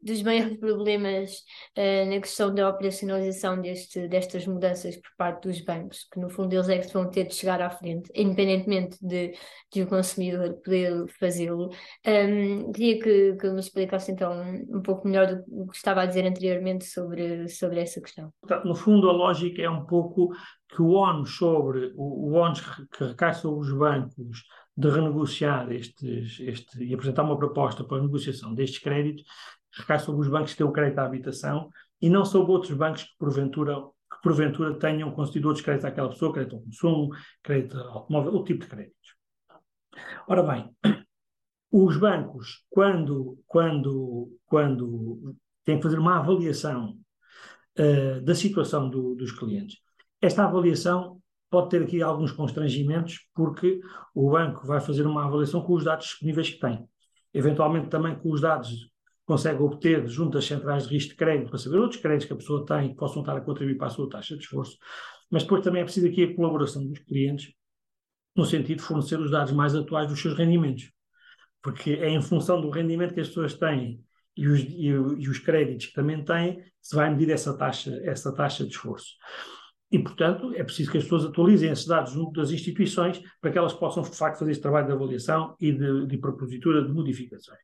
dos 0.04 0.22
maiores 0.24 0.58
problemas 0.58 1.38
uh, 1.78 2.10
na 2.10 2.20
questão 2.20 2.54
da 2.54 2.68
operacionalização 2.68 3.62
deste, 3.62 4.10
destas 4.10 4.46
mudanças 4.46 4.98
por 4.98 5.10
parte 5.18 5.48
dos 5.48 5.62
bancos, 5.62 6.06
que 6.12 6.20
no 6.20 6.30
fundo 6.30 6.52
eles 6.54 6.68
é 6.68 6.80
que 6.80 6.94
vão 6.94 7.10
ter 7.10 7.28
de 7.28 7.34
chegar 7.34 7.62
à 7.62 7.70
frente, 7.70 8.12
independentemente 8.14 8.98
de, 9.02 9.34
de 9.72 9.84
o 9.84 9.88
consumidor 9.88 10.56
poder 10.62 11.08
fazê-lo. 11.18 11.70
Um, 12.06 12.74
queria 12.74 13.00
que, 13.00 13.36
que 13.38 13.50
me 13.50 13.60
explicasse 13.62 14.12
então 14.12 14.34
um 14.70 14.82
pouco 14.82 15.08
melhor 15.08 15.28
do 15.48 15.68
que 15.68 15.78
estava 15.78 16.02
a 16.02 16.06
dizer 16.06 16.26
anteriormente 16.26 16.84
sobre, 16.84 17.48
sobre 17.48 17.80
essa 17.80 18.02
questão. 18.02 18.34
No 18.66 18.76
fundo, 18.76 19.10
a 19.10 19.14
lógica 19.14 19.62
é 19.62 19.70
um 19.70 19.86
pouco 19.86 20.34
que 20.68 20.82
o 20.82 20.90
ONU 20.90 21.26
sobre 21.26 21.94
o, 21.96 22.32
o 22.32 22.34
ONU 22.34 22.56
que 22.92 23.06
recai 23.06 23.34
sobre 23.34 23.62
os 23.62 23.74
bancos 23.74 24.44
de 24.82 24.90
renegociar 24.90 25.72
estes, 25.72 26.40
este, 26.40 26.84
e 26.84 26.94
apresentar 26.94 27.24
uma 27.24 27.38
proposta 27.38 27.84
para 27.84 27.98
a 27.98 28.02
negociação 28.02 28.54
destes 28.54 28.80
créditos 28.80 29.24
recai 29.72 30.00
sobre 30.00 30.22
os 30.22 30.28
bancos 30.28 30.52
que 30.52 30.58
têm 30.58 30.68
o 30.68 30.72
crédito 30.72 31.00
à 31.00 31.06
habitação 31.06 31.70
e 32.02 32.10
não 32.10 32.26
sobre 32.26 32.52
outros 32.52 32.76
bancos 32.76 33.04
que 33.04 33.18
porventura, 33.18 33.76
que 33.76 34.22
porventura 34.24 34.78
tenham 34.80 35.12
concedido 35.12 35.48
outros 35.48 35.64
créditos 35.64 35.86
àquela 35.86 36.10
pessoa, 36.10 36.34
crédito 36.34 36.56
ao 36.56 36.62
consumo, 36.64 37.10
crédito 37.44 37.78
ao 37.78 38.00
automóvel, 38.00 38.34
outro 38.34 38.54
tipo 38.54 38.66
de 38.66 38.72
créditos. 38.72 39.16
Ora 40.28 40.44
bem, 40.44 40.76
os 41.72 41.96
bancos, 41.98 42.66
quando, 42.70 43.38
quando, 43.46 44.36
quando 44.46 45.36
têm 45.64 45.78
que 45.78 45.84
fazer 45.84 46.00
uma 46.00 46.18
avaliação 46.18 46.98
uh, 47.78 48.22
da 48.22 48.34
situação 48.34 48.90
do, 48.90 49.16
dos 49.16 49.32
clientes, 49.32 49.78
esta 50.20 50.44
avaliação 50.44 51.21
pode 51.52 51.70
ter 51.70 51.84
aqui 51.84 52.02
alguns 52.02 52.32
constrangimentos, 52.32 53.20
porque 53.36 53.82
o 54.16 54.32
banco 54.32 54.66
vai 54.66 54.80
fazer 54.80 55.06
uma 55.06 55.26
avaliação 55.26 55.62
com 55.62 55.74
os 55.74 55.84
dados 55.84 56.08
disponíveis 56.08 56.50
que 56.50 56.60
tem. 56.60 56.88
eventualmente 57.34 57.90
também 57.90 58.16
com 58.16 58.32
os 58.32 58.42
dados 58.42 58.70
que 58.70 58.92
consegue 59.26 59.62
obter 59.62 60.08
junto 60.08 60.32
das 60.32 60.46
centrais 60.46 60.88
de 60.88 60.94
risco 60.94 61.12
de 61.12 61.16
crédito 61.16 61.50
para 61.50 61.60
saber 61.60 61.78
outros 61.78 62.02
créditos 62.02 62.26
que 62.26 62.34
a 62.34 62.38
pessoa 62.38 62.66
tem 62.66 62.90
que 62.90 62.96
possam 62.96 63.22
estar 63.22 63.38
a 63.38 63.42
contribuir 63.42 63.78
para 63.78 63.88
a 63.88 63.90
sua 63.90 64.10
taxa 64.10 64.36
de 64.36 64.44
esforço. 64.44 64.78
Mas 65.30 65.44
depois 65.44 65.62
também 65.62 65.82
é 65.82 65.86
preciso 65.86 66.08
aqui 66.08 66.24
a 66.24 66.36
colaboração 66.36 66.86
dos 66.86 67.00
clientes 67.00 67.54
no 68.36 68.46
sentido 68.46 68.78
de 68.78 68.84
fornecer 68.84 69.20
os 69.20 69.32
dados 69.32 69.54
mais 69.54 69.76
atuais 69.76 70.10
dos 70.10 70.20
seus 70.22 70.38
rendimentos. 70.38 70.92
Porque 71.62 71.92
é 71.92 72.10
em 72.10 72.22
função 72.22 72.60
do 72.60 72.70
rendimento 72.70 73.14
que 73.14 73.20
as 73.20 73.28
pessoas 73.28 73.54
têm 73.54 74.04
e 74.36 74.48
os, 74.48 74.62
e, 74.62 74.88
e 74.88 75.30
os 75.30 75.40
créditos 75.40 75.88
que 75.88 75.94
também 75.94 76.24
têm, 76.24 76.64
se 76.82 76.96
vai 76.96 77.10
medir 77.10 77.30
essa 77.30 77.58
taxa, 77.58 77.92
essa 78.04 78.34
taxa 78.34 78.64
de 78.64 78.72
esforço. 78.72 79.16
E, 79.92 80.00
portanto, 80.00 80.54
é 80.56 80.64
preciso 80.64 80.90
que 80.90 80.98
as 80.98 81.04
pessoas 81.04 81.26
atualizem 81.26 81.70
esses 81.70 81.86
dados 81.86 82.14
junto 82.14 82.40
das 82.40 82.50
instituições 82.50 83.22
para 83.42 83.52
que 83.52 83.58
elas 83.58 83.74
possam, 83.74 84.02
de 84.04 84.16
facto, 84.16 84.40
fazer 84.40 84.52
esse 84.52 84.62
trabalho 84.62 84.88
de 84.88 84.94
avaliação 84.94 85.54
e 85.60 85.72
de, 85.72 86.08
de 86.08 86.18
propositura 86.18 86.82
de 86.82 86.94
modificações. 86.94 87.60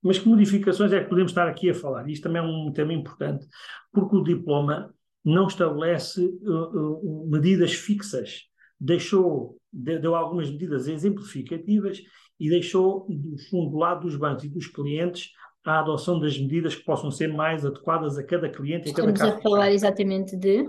Mas 0.00 0.18
que 0.18 0.28
modificações 0.28 0.92
é 0.92 1.02
que 1.02 1.08
podemos 1.08 1.32
estar 1.32 1.48
aqui 1.48 1.70
a 1.70 1.74
falar? 1.74 2.08
Isto 2.08 2.24
também 2.24 2.40
é 2.40 2.44
um 2.44 2.72
tema 2.72 2.92
importante, 2.92 3.46
porque 3.92 4.16
o 4.16 4.22
diploma 4.22 4.94
não 5.24 5.48
estabelece 5.48 6.24
uh, 6.24 6.96
uh, 6.96 7.28
medidas 7.28 7.72
fixas. 7.72 8.42
Deixou, 8.78 9.58
deu 9.72 10.14
algumas 10.14 10.50
medidas 10.50 10.86
exemplificativas 10.86 12.00
e 12.38 12.48
deixou, 12.48 13.06
do 13.08 13.36
fundo, 13.48 13.70
do 13.70 13.78
lado 13.78 14.02
dos 14.02 14.16
bancos 14.16 14.44
e 14.44 14.48
dos 14.48 14.66
clientes, 14.68 15.30
a 15.64 15.80
adoção 15.80 16.18
das 16.18 16.38
medidas 16.38 16.74
que 16.74 16.84
possam 16.84 17.10
ser 17.10 17.28
mais 17.28 17.64
adequadas 17.64 18.18
a 18.18 18.24
cada 18.24 18.48
cliente 18.48 18.88
e 18.88 18.92
a 18.92 18.94
cada 18.94 19.12
Estamos 19.12 19.20
caso. 19.20 19.38
a 19.38 19.40
falar 19.40 19.72
exatamente 19.72 20.36
de. 20.36 20.68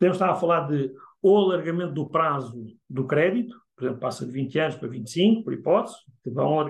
Podemos 0.00 0.16
estar 0.16 0.30
a 0.30 0.34
falar 0.34 0.66
de 0.66 0.90
ou 1.22 1.36
alargamento 1.36 1.92
do 1.92 2.08
prazo 2.08 2.64
do 2.88 3.06
crédito, 3.06 3.54
por 3.76 3.84
exemplo, 3.84 4.00
passa 4.00 4.24
de 4.24 4.32
20 4.32 4.58
anos 4.58 4.76
para 4.76 4.88
25, 4.88 5.44
por 5.44 5.52
hipótese, 5.52 5.96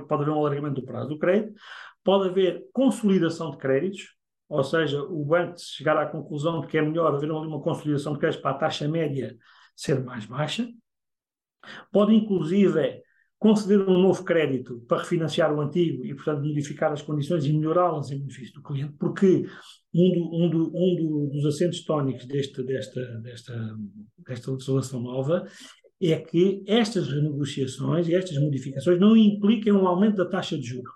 pode 0.08 0.22
haver 0.22 0.30
um 0.30 0.38
alargamento 0.40 0.80
do 0.80 0.84
prazo 0.84 1.10
do 1.10 1.18
crédito, 1.18 1.54
pode 2.02 2.28
haver 2.28 2.64
consolidação 2.72 3.52
de 3.52 3.58
créditos, 3.58 4.16
ou 4.48 4.64
seja, 4.64 5.00
o 5.04 5.24
banco 5.24 5.54
chegar 5.60 5.96
à 5.96 6.06
conclusão 6.06 6.60
de 6.60 6.66
que 6.66 6.76
é 6.76 6.82
melhor 6.82 7.14
haver 7.14 7.30
uma 7.30 7.60
consolidação 7.62 8.14
de 8.14 8.18
créditos 8.18 8.42
para 8.42 8.56
a 8.56 8.58
taxa 8.58 8.88
média 8.88 9.36
ser 9.76 10.02
mais 10.02 10.26
baixa, 10.26 10.68
pode 11.92 12.12
inclusive 12.12 13.00
conceder 13.40 13.80
um 13.80 13.98
novo 13.98 14.22
crédito 14.22 14.80
para 14.86 14.98
refinanciar 14.98 15.52
o 15.52 15.62
antigo 15.62 16.04
e, 16.04 16.14
portanto, 16.14 16.44
modificar 16.44 16.92
as 16.92 17.00
condições 17.00 17.46
e 17.46 17.52
melhorá-las 17.54 18.10
em 18.10 18.18
benefício 18.18 18.52
do 18.54 18.62
cliente, 18.62 18.92
porque 18.98 19.46
um, 19.94 20.12
do, 20.12 20.36
um, 20.36 20.50
do, 20.50 20.66
um 20.74 20.96
do, 20.96 21.30
dos 21.32 21.46
acentos 21.46 21.82
tónicos 21.82 22.26
deste, 22.26 22.62
desta, 22.62 23.00
desta, 23.20 23.76
desta 24.18 24.52
legislação 24.52 25.00
nova 25.00 25.48
é 26.02 26.18
que 26.18 26.62
estas 26.66 27.08
renegociações 27.08 28.08
e 28.08 28.14
estas 28.14 28.36
modificações 28.36 29.00
não 29.00 29.16
implicam 29.16 29.82
um 29.82 29.88
aumento 29.88 30.16
da 30.16 30.26
taxa 30.26 30.58
de 30.58 30.66
juros. 30.66 30.92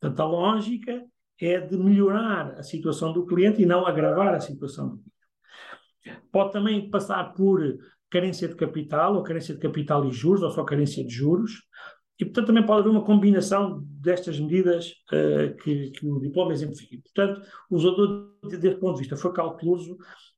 Portanto, 0.00 0.20
a 0.20 0.26
lógica 0.26 1.04
é 1.40 1.60
de 1.60 1.76
melhorar 1.76 2.54
a 2.58 2.64
situação 2.64 3.12
do 3.12 3.24
cliente 3.24 3.62
e 3.62 3.66
não 3.66 3.86
agravar 3.86 4.34
a 4.34 4.40
situação 4.40 4.88
do 4.88 4.96
cliente. 4.96 6.22
Pode 6.32 6.52
também 6.52 6.90
passar 6.90 7.32
por 7.32 7.60
carência 8.10 8.48
de 8.48 8.54
capital, 8.54 9.16
ou 9.16 9.22
carência 9.22 9.54
de 9.54 9.60
capital 9.60 10.06
e 10.06 10.12
juros, 10.12 10.42
ou 10.42 10.50
só 10.50 10.64
carência 10.64 11.04
de 11.04 11.12
juros. 11.12 11.62
E, 12.18 12.24
portanto, 12.24 12.48
também 12.48 12.66
pode 12.66 12.80
haver 12.80 12.90
uma 12.90 13.04
combinação 13.04 13.80
destas 14.00 14.40
medidas 14.40 14.90
uh, 15.12 15.54
que, 15.62 15.90
que, 15.90 16.06
o 16.06 16.18
diploma 16.18 16.52
exemplifica. 16.52 17.00
Portanto, 17.14 17.46
o 17.70 17.76
usador, 17.76 18.34
desse 18.42 18.76
ponto 18.76 18.94
de 18.94 19.00
vista, 19.00 19.16
foi 19.16 19.32
cauteloso 19.32 19.96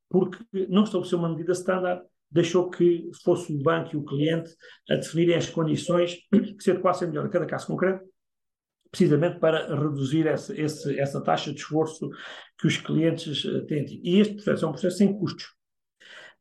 porque 0.08 0.38
não 0.68 0.82
estabeleceu 0.82 1.18
uma 1.18 1.30
medida 1.30 1.52
standard, 1.52 2.02
deixou 2.30 2.68
que 2.68 3.10
fosse 3.24 3.52
o 3.52 3.62
banco 3.62 3.94
e 3.94 3.96
o 3.96 4.04
cliente 4.04 4.50
a 4.90 4.96
definirem 4.96 5.36
as 5.36 5.48
condições 5.48 6.16
que 6.30 6.56
se 6.62 6.72
adequassem 6.72 7.08
melhor 7.08 7.26
a 7.26 7.30
cada 7.30 7.46
caso 7.46 7.68
concreto, 7.68 8.04
precisamente 8.90 9.38
para 9.38 9.74
reduzir 9.74 10.26
essa, 10.26 10.54
essa 10.60 11.22
taxa 11.22 11.52
de 11.52 11.60
esforço 11.60 12.10
que 12.58 12.66
os 12.66 12.76
clientes 12.76 13.44
uh, 13.44 13.64
têm. 13.66 13.86
E 14.02 14.20
este 14.20 14.34
processo 14.34 14.64
é 14.64 14.68
um 14.68 14.72
processo 14.72 14.98
sem 14.98 15.16
custos. 15.18 15.59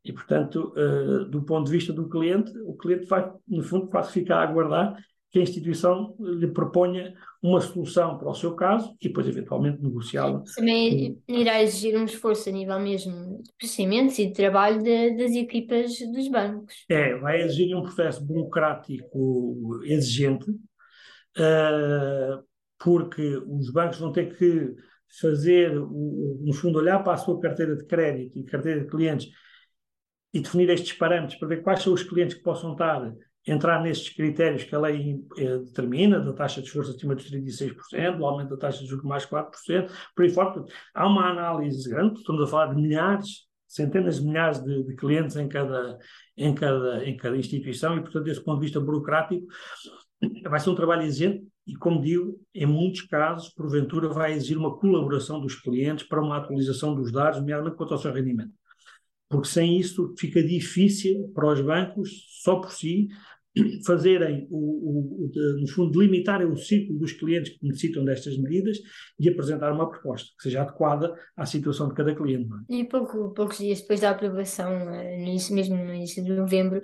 E, 0.04 0.12
portanto, 0.12 0.72
uh, 0.76 1.24
do 1.26 1.42
ponto 1.42 1.66
de 1.66 1.72
vista 1.72 1.92
do 1.92 2.08
cliente, 2.08 2.52
o 2.64 2.74
cliente 2.74 3.06
vai, 3.06 3.30
no 3.46 3.62
fundo, 3.62 3.88
quase 3.88 4.12
ficar 4.12 4.36
a 4.38 4.48
aguardar 4.48 4.96
que 5.30 5.38
a 5.38 5.42
instituição 5.42 6.16
lhe 6.18 6.48
proponha 6.48 7.14
uma 7.42 7.60
solução 7.60 8.18
para 8.18 8.28
o 8.28 8.34
seu 8.34 8.54
caso 8.56 8.96
e 9.00 9.06
depois, 9.08 9.28
eventualmente, 9.28 9.80
negociá-la. 9.80 10.42
Também 10.56 11.22
irá 11.28 11.62
exigir 11.62 11.96
um 11.96 12.04
esforço 12.04 12.48
a 12.48 12.52
nível 12.52 12.80
mesmo 12.80 13.40
de 13.42 13.52
procedimentos 13.56 14.18
e 14.18 14.26
de 14.26 14.32
trabalho 14.32 14.82
de, 14.82 15.16
das 15.16 15.32
equipas 15.32 15.92
dos 16.12 16.28
bancos. 16.28 16.84
É, 16.88 17.14
vai 17.16 17.42
exigir 17.42 17.76
um 17.76 17.82
processo 17.82 18.24
burocrático 18.24 19.80
exigente, 19.84 20.50
uh, 20.50 22.42
porque 22.78 23.36
os 23.46 23.70
bancos 23.70 23.98
vão 23.98 24.10
ter 24.10 24.36
que 24.36 24.74
fazer, 25.20 25.74
no 25.74 26.52
fundo, 26.54 26.78
olhar 26.78 27.04
para 27.04 27.14
a 27.14 27.18
sua 27.18 27.38
carteira 27.40 27.76
de 27.76 27.84
crédito 27.84 28.38
e 28.38 28.44
carteira 28.44 28.80
de 28.80 28.88
clientes 28.88 29.28
e 30.32 30.40
definir 30.40 30.70
estes 30.70 30.92
parâmetros 30.92 31.38
para 31.38 31.48
ver 31.48 31.62
quais 31.62 31.82
são 31.82 31.92
os 31.92 32.02
clientes 32.02 32.36
que 32.36 32.42
possam 32.42 32.72
estar 32.72 33.12
entrar 33.46 33.82
nestes 33.82 34.14
critérios 34.14 34.64
que 34.64 34.74
a 34.74 34.80
lei 34.80 35.18
eh, 35.36 35.58
determina, 35.58 36.20
da 36.20 36.32
taxa 36.32 36.60
de 36.60 36.66
esforço 36.66 36.90
acima 36.90 37.14
dos 37.14 37.30
36%, 37.30 38.16
do 38.16 38.26
aumento 38.26 38.50
da 38.50 38.56
taxa 38.56 38.80
de 38.80 38.86
juros 38.86 39.04
mais 39.04 39.24
4%, 39.26 39.90
por 40.14 40.24
aí 40.24 40.30
fora. 40.30 40.64
Há 40.94 41.06
uma 41.06 41.30
análise 41.30 41.88
grande, 41.88 42.18
estamos 42.20 42.42
a 42.42 42.46
falar 42.46 42.74
de 42.74 42.80
milhares, 42.80 43.46
centenas 43.66 44.20
de 44.20 44.26
milhares 44.26 44.62
de, 44.62 44.84
de, 44.84 44.94
clientes 44.94 45.36
em 45.36 45.48
cada, 45.48 45.98
em, 46.36 46.54
cada, 46.54 47.04
em 47.04 47.16
cada 47.16 47.36
instituição 47.36 47.96
e, 47.96 48.00
portanto, 48.00 48.24
desse 48.24 48.44
ponto 48.44 48.58
de 48.60 48.66
vista 48.66 48.80
burocrático, 48.80 49.46
vai 50.48 50.60
ser 50.60 50.70
um 50.70 50.74
trabalho 50.74 51.02
exigente 51.02 51.42
e, 51.66 51.74
como 51.74 52.00
digo, 52.00 52.38
em 52.54 52.66
muitos 52.66 53.02
casos, 53.02 53.48
porventura, 53.50 54.08
vai 54.08 54.32
exigir 54.32 54.58
uma 54.58 54.76
colaboração 54.76 55.40
dos 55.40 55.54
clientes 55.54 56.06
para 56.06 56.20
uma 56.20 56.36
atualização 56.36 56.94
dos 56.94 57.10
dados, 57.10 57.38
nomeadamente 57.40 57.76
quanto 57.76 57.94
ao 57.94 57.98
seu 57.98 58.12
rendimento 58.12 58.59
porque 59.30 59.48
sem 59.48 59.78
isso 59.78 60.12
fica 60.18 60.42
difícil 60.42 61.30
para 61.32 61.52
os 61.52 61.60
bancos, 61.60 62.26
só 62.42 62.56
por 62.56 62.72
si, 62.72 63.08
fazerem, 63.86 64.48
o, 64.50 65.28
o, 65.28 65.30
no 65.60 65.68
fundo, 65.68 65.92
delimitarem 65.92 66.48
o 66.48 66.56
ciclo 66.56 66.98
dos 66.98 67.12
clientes 67.12 67.56
que 67.56 67.64
necessitam 67.64 68.04
destas 68.04 68.36
medidas 68.36 68.78
e 69.18 69.28
apresentar 69.28 69.72
uma 69.72 69.88
proposta 69.88 70.28
que 70.36 70.42
seja 70.42 70.62
adequada 70.62 71.14
à 71.36 71.46
situação 71.46 71.88
de 71.88 71.94
cada 71.94 72.14
cliente. 72.14 72.48
É? 72.70 72.74
E 72.74 72.84
pouco, 72.84 73.32
poucos 73.32 73.58
dias 73.58 73.80
depois 73.80 74.00
da 74.00 74.10
aprovação, 74.10 74.72
eh, 74.94 75.16
no 75.18 75.28
início, 75.28 75.54
mesmo 75.54 75.76
no 75.76 75.94
início 75.94 76.24
de 76.24 76.32
novembro, 76.32 76.82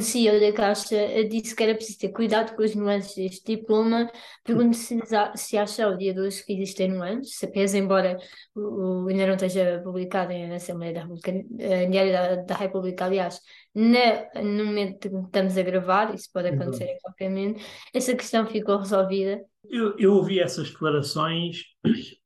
CEO 0.00 0.40
da 0.40 0.52
Caixa 0.52 0.96
disse 1.28 1.54
que 1.54 1.62
era 1.62 1.74
preciso 1.74 1.98
ter 1.98 2.08
cuidado 2.10 2.54
com 2.54 2.62
as 2.62 2.74
nuances 2.74 3.14
deste 3.14 3.56
diploma. 3.56 4.10
Pergunto 4.44 4.76
se, 4.76 4.98
se 5.34 5.56
acha 5.58 5.84
ao 5.84 5.96
dia 5.96 6.14
de 6.14 6.20
hoje 6.20 6.44
que 6.44 6.54
existem 6.54 6.88
nuances, 6.88 7.36
se 7.36 7.46
pese, 7.46 7.78
embora 7.78 8.16
o, 8.54 9.04
o, 9.04 9.08
ainda 9.08 9.26
não 9.26 9.34
esteja 9.34 9.80
publicado 9.84 10.32
em 10.32 10.54
Assembleia 10.54 10.94
da 10.94 11.00
República, 11.02 11.30
em 11.30 11.90
Diário 11.90 12.12
da, 12.12 12.36
da 12.36 12.54
República, 12.54 13.04
aliás, 13.04 13.40
na, 13.74 14.42
no 14.42 14.64
momento 14.66 14.98
que 14.98 15.16
estamos 15.16 15.58
a 15.58 15.62
gravar, 15.62 16.14
isso 16.14 16.28
pode 16.32 16.48
acontecer 16.48 16.84
a 16.84 17.00
qualquer 17.00 17.28
momento, 17.28 17.60
essa 17.92 18.14
questão 18.14 18.46
ficou 18.46 18.78
resolvida. 18.78 19.40
Eu, 19.68 19.96
eu 19.98 20.14
ouvi 20.14 20.40
essas 20.40 20.70
declarações 20.70 21.64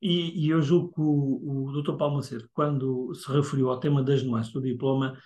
e, 0.00 0.46
e 0.46 0.50
eu 0.50 0.62
julgo 0.62 0.92
que 0.92 1.00
o, 1.00 1.68
o 1.68 1.82
Dr. 1.82 1.96
Paulo 1.96 2.16
Macedo, 2.16 2.48
quando 2.52 3.14
se 3.14 3.30
referiu 3.30 3.70
ao 3.70 3.80
tema 3.80 4.02
das 4.02 4.22
nuances 4.22 4.52
do 4.52 4.60
diploma, 4.60 5.18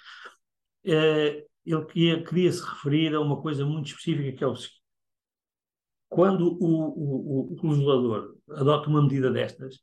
eh, 0.84 1.44
ele 1.64 1.84
queria, 1.86 2.24
queria, 2.24 2.52
se 2.52 2.62
referir 2.62 3.14
a 3.14 3.20
uma 3.20 3.40
coisa 3.40 3.64
muito 3.64 3.86
específica 3.88 4.36
que 4.36 4.44
é 4.44 4.46
o 4.46 4.56
seguinte. 4.56 4.80
Quando 6.08 6.58
o, 6.60 7.54
o, 7.54 7.56
o 7.62 7.68
legislador 7.70 8.36
adota 8.50 8.88
uma 8.88 9.02
medida 9.02 9.30
destas, 9.30 9.78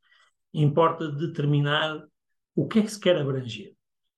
importa 0.54 1.10
determinar 1.10 2.04
o 2.56 2.68
que 2.68 2.80
é 2.80 2.82
que 2.82 2.92
se 2.92 3.00
quer 3.00 3.18
abranger. 3.18 3.74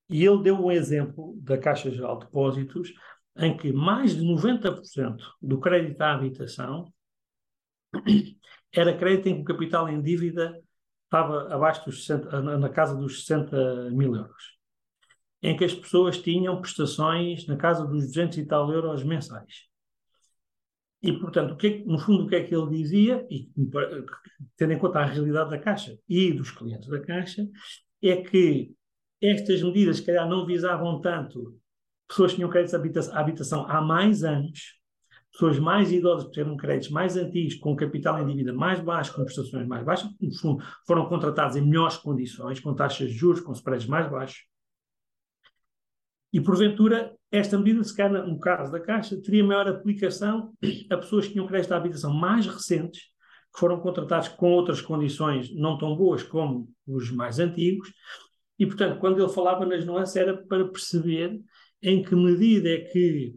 E 0.08 0.24
ele 0.24 0.42
deu 0.42 0.56
um 0.56 0.72
exemplo 0.72 1.38
da 1.40 1.56
Caixa 1.56 1.90
Geral 1.90 2.18
de 2.18 2.26
Depósitos 2.26 2.92
em 3.36 3.56
que 3.56 3.72
mais 3.72 4.16
de 4.16 4.24
90% 4.24 5.18
do 5.40 5.60
crédito 5.60 6.00
à 6.00 6.14
habitação 6.14 6.92
era 8.72 8.96
crédito 8.96 9.28
em 9.28 9.36
que 9.36 9.42
o 9.42 9.44
capital 9.44 9.88
em 9.88 10.00
dívida 10.02 10.60
estava 11.04 11.52
abaixo 11.54 11.84
dos 11.84 12.06
60, 12.06 12.58
na 12.58 12.68
casa 12.68 12.96
dos 12.96 13.24
60 13.24 13.90
mil 13.90 14.14
euros 14.14 14.59
em 15.42 15.56
que 15.56 15.64
as 15.64 15.74
pessoas 15.74 16.18
tinham 16.18 16.60
prestações 16.60 17.46
na 17.46 17.56
casa 17.56 17.86
dos 17.86 18.06
200 18.06 18.38
e 18.38 18.46
tal 18.46 18.70
euros 18.72 19.02
mensais. 19.02 19.70
E, 21.02 21.12
portanto, 21.14 21.52
o 21.52 21.56
que 21.56 21.66
é, 21.66 21.84
no 21.84 21.98
fundo, 21.98 22.24
o 22.24 22.28
que 22.28 22.36
é 22.36 22.44
que 22.44 22.54
ele 22.54 22.68
dizia, 22.68 23.26
e 23.30 23.48
tendo 24.56 24.72
em 24.72 24.78
conta 24.78 24.98
a 24.98 25.04
realidade 25.04 25.50
da 25.50 25.58
Caixa 25.58 25.98
e 26.06 26.30
dos 26.32 26.50
clientes 26.50 26.88
da 26.88 27.00
Caixa, 27.00 27.48
é 28.02 28.16
que 28.16 28.74
estas 29.22 29.62
medidas, 29.62 29.96
se 29.96 30.06
calhar, 30.06 30.28
não 30.28 30.44
visavam 30.44 31.00
tanto 31.00 31.58
pessoas 32.06 32.32
que 32.32 32.36
tinham 32.36 32.50
créditos 32.50 33.08
de 33.08 33.16
habitação 33.16 33.66
há 33.66 33.80
mais 33.80 34.24
anos, 34.24 34.78
pessoas 35.32 35.58
mais 35.58 35.90
idosas 35.90 36.26
que 36.26 36.32
tiveram 36.32 36.56
créditos 36.56 36.90
mais 36.90 37.16
antigos, 37.16 37.54
com 37.54 37.74
capital 37.76 38.20
em 38.20 38.26
dívida 38.26 38.52
mais 38.52 38.80
baixo, 38.80 39.14
com 39.14 39.24
prestações 39.24 39.66
mais 39.66 39.84
baixas, 39.84 40.10
no 40.20 40.34
fundo, 40.34 40.62
foram 40.86 41.08
contratados 41.08 41.56
em 41.56 41.62
melhores 41.62 41.96
condições, 41.96 42.60
com 42.60 42.74
taxas 42.74 43.08
de 43.08 43.14
juros, 43.14 43.40
com 43.40 43.52
spreads 43.52 43.86
mais 43.86 44.10
baixos, 44.10 44.49
e, 46.32 46.40
porventura, 46.40 47.14
esta 47.30 47.58
medida, 47.58 47.82
se 47.82 47.96
calhar 47.96 48.26
no 48.26 48.38
caso 48.38 48.70
da 48.70 48.80
Caixa, 48.80 49.20
teria 49.20 49.44
maior 49.44 49.68
aplicação 49.68 50.52
a 50.90 50.96
pessoas 50.96 51.26
que 51.26 51.32
tinham 51.32 51.46
crédito 51.46 51.72
à 51.72 51.76
habitação 51.76 52.12
mais 52.12 52.46
recentes, 52.46 53.02
que 53.52 53.58
foram 53.58 53.80
contratados 53.80 54.28
com 54.28 54.52
outras 54.52 54.80
condições 54.80 55.52
não 55.54 55.76
tão 55.76 55.96
boas 55.96 56.22
como 56.22 56.68
os 56.86 57.10
mais 57.10 57.38
antigos, 57.38 57.92
e, 58.58 58.66
portanto, 58.66 58.98
quando 59.00 59.20
ele 59.20 59.32
falava 59.32 59.64
nas 59.64 59.84
nuances 59.84 60.16
era 60.16 60.36
para 60.36 60.68
perceber 60.68 61.40
em 61.82 62.02
que 62.02 62.14
medida 62.14 62.68
é 62.68 62.78
que 62.78 63.34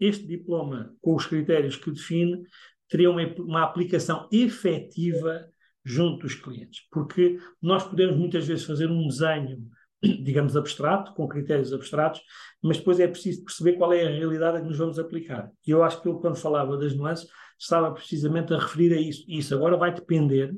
este 0.00 0.26
diploma, 0.26 0.94
com 1.00 1.14
os 1.14 1.26
critérios 1.26 1.76
que 1.76 1.90
define, 1.90 2.42
teria 2.88 3.10
uma, 3.10 3.22
uma 3.38 3.62
aplicação 3.62 4.28
efetiva 4.32 5.46
junto 5.84 6.22
dos 6.22 6.34
clientes. 6.34 6.86
Porque 6.90 7.38
nós 7.60 7.84
podemos 7.84 8.16
muitas 8.16 8.46
vezes 8.46 8.64
fazer 8.64 8.90
um 8.90 9.06
desenho, 9.06 9.62
digamos, 10.22 10.56
abstrato, 10.56 11.14
com 11.14 11.26
critérios 11.26 11.72
abstratos, 11.72 12.20
mas 12.62 12.78
depois 12.78 13.00
é 13.00 13.08
preciso 13.08 13.44
perceber 13.44 13.74
qual 13.74 13.92
é 13.92 14.06
a 14.06 14.10
realidade 14.10 14.58
a 14.58 14.60
que 14.60 14.66
nos 14.66 14.78
vamos 14.78 14.98
aplicar. 14.98 15.50
E 15.66 15.70
eu 15.70 15.82
acho 15.82 16.00
que 16.00 16.08
ele, 16.08 16.18
quando 16.18 16.36
falava 16.36 16.76
das 16.76 16.94
nuances, 16.94 17.28
estava 17.58 17.92
precisamente 17.92 18.52
a 18.52 18.58
referir 18.58 18.92
a 18.92 19.00
isso. 19.00 19.24
Isso 19.28 19.54
agora 19.54 19.76
vai 19.76 19.92
depender, 19.92 20.54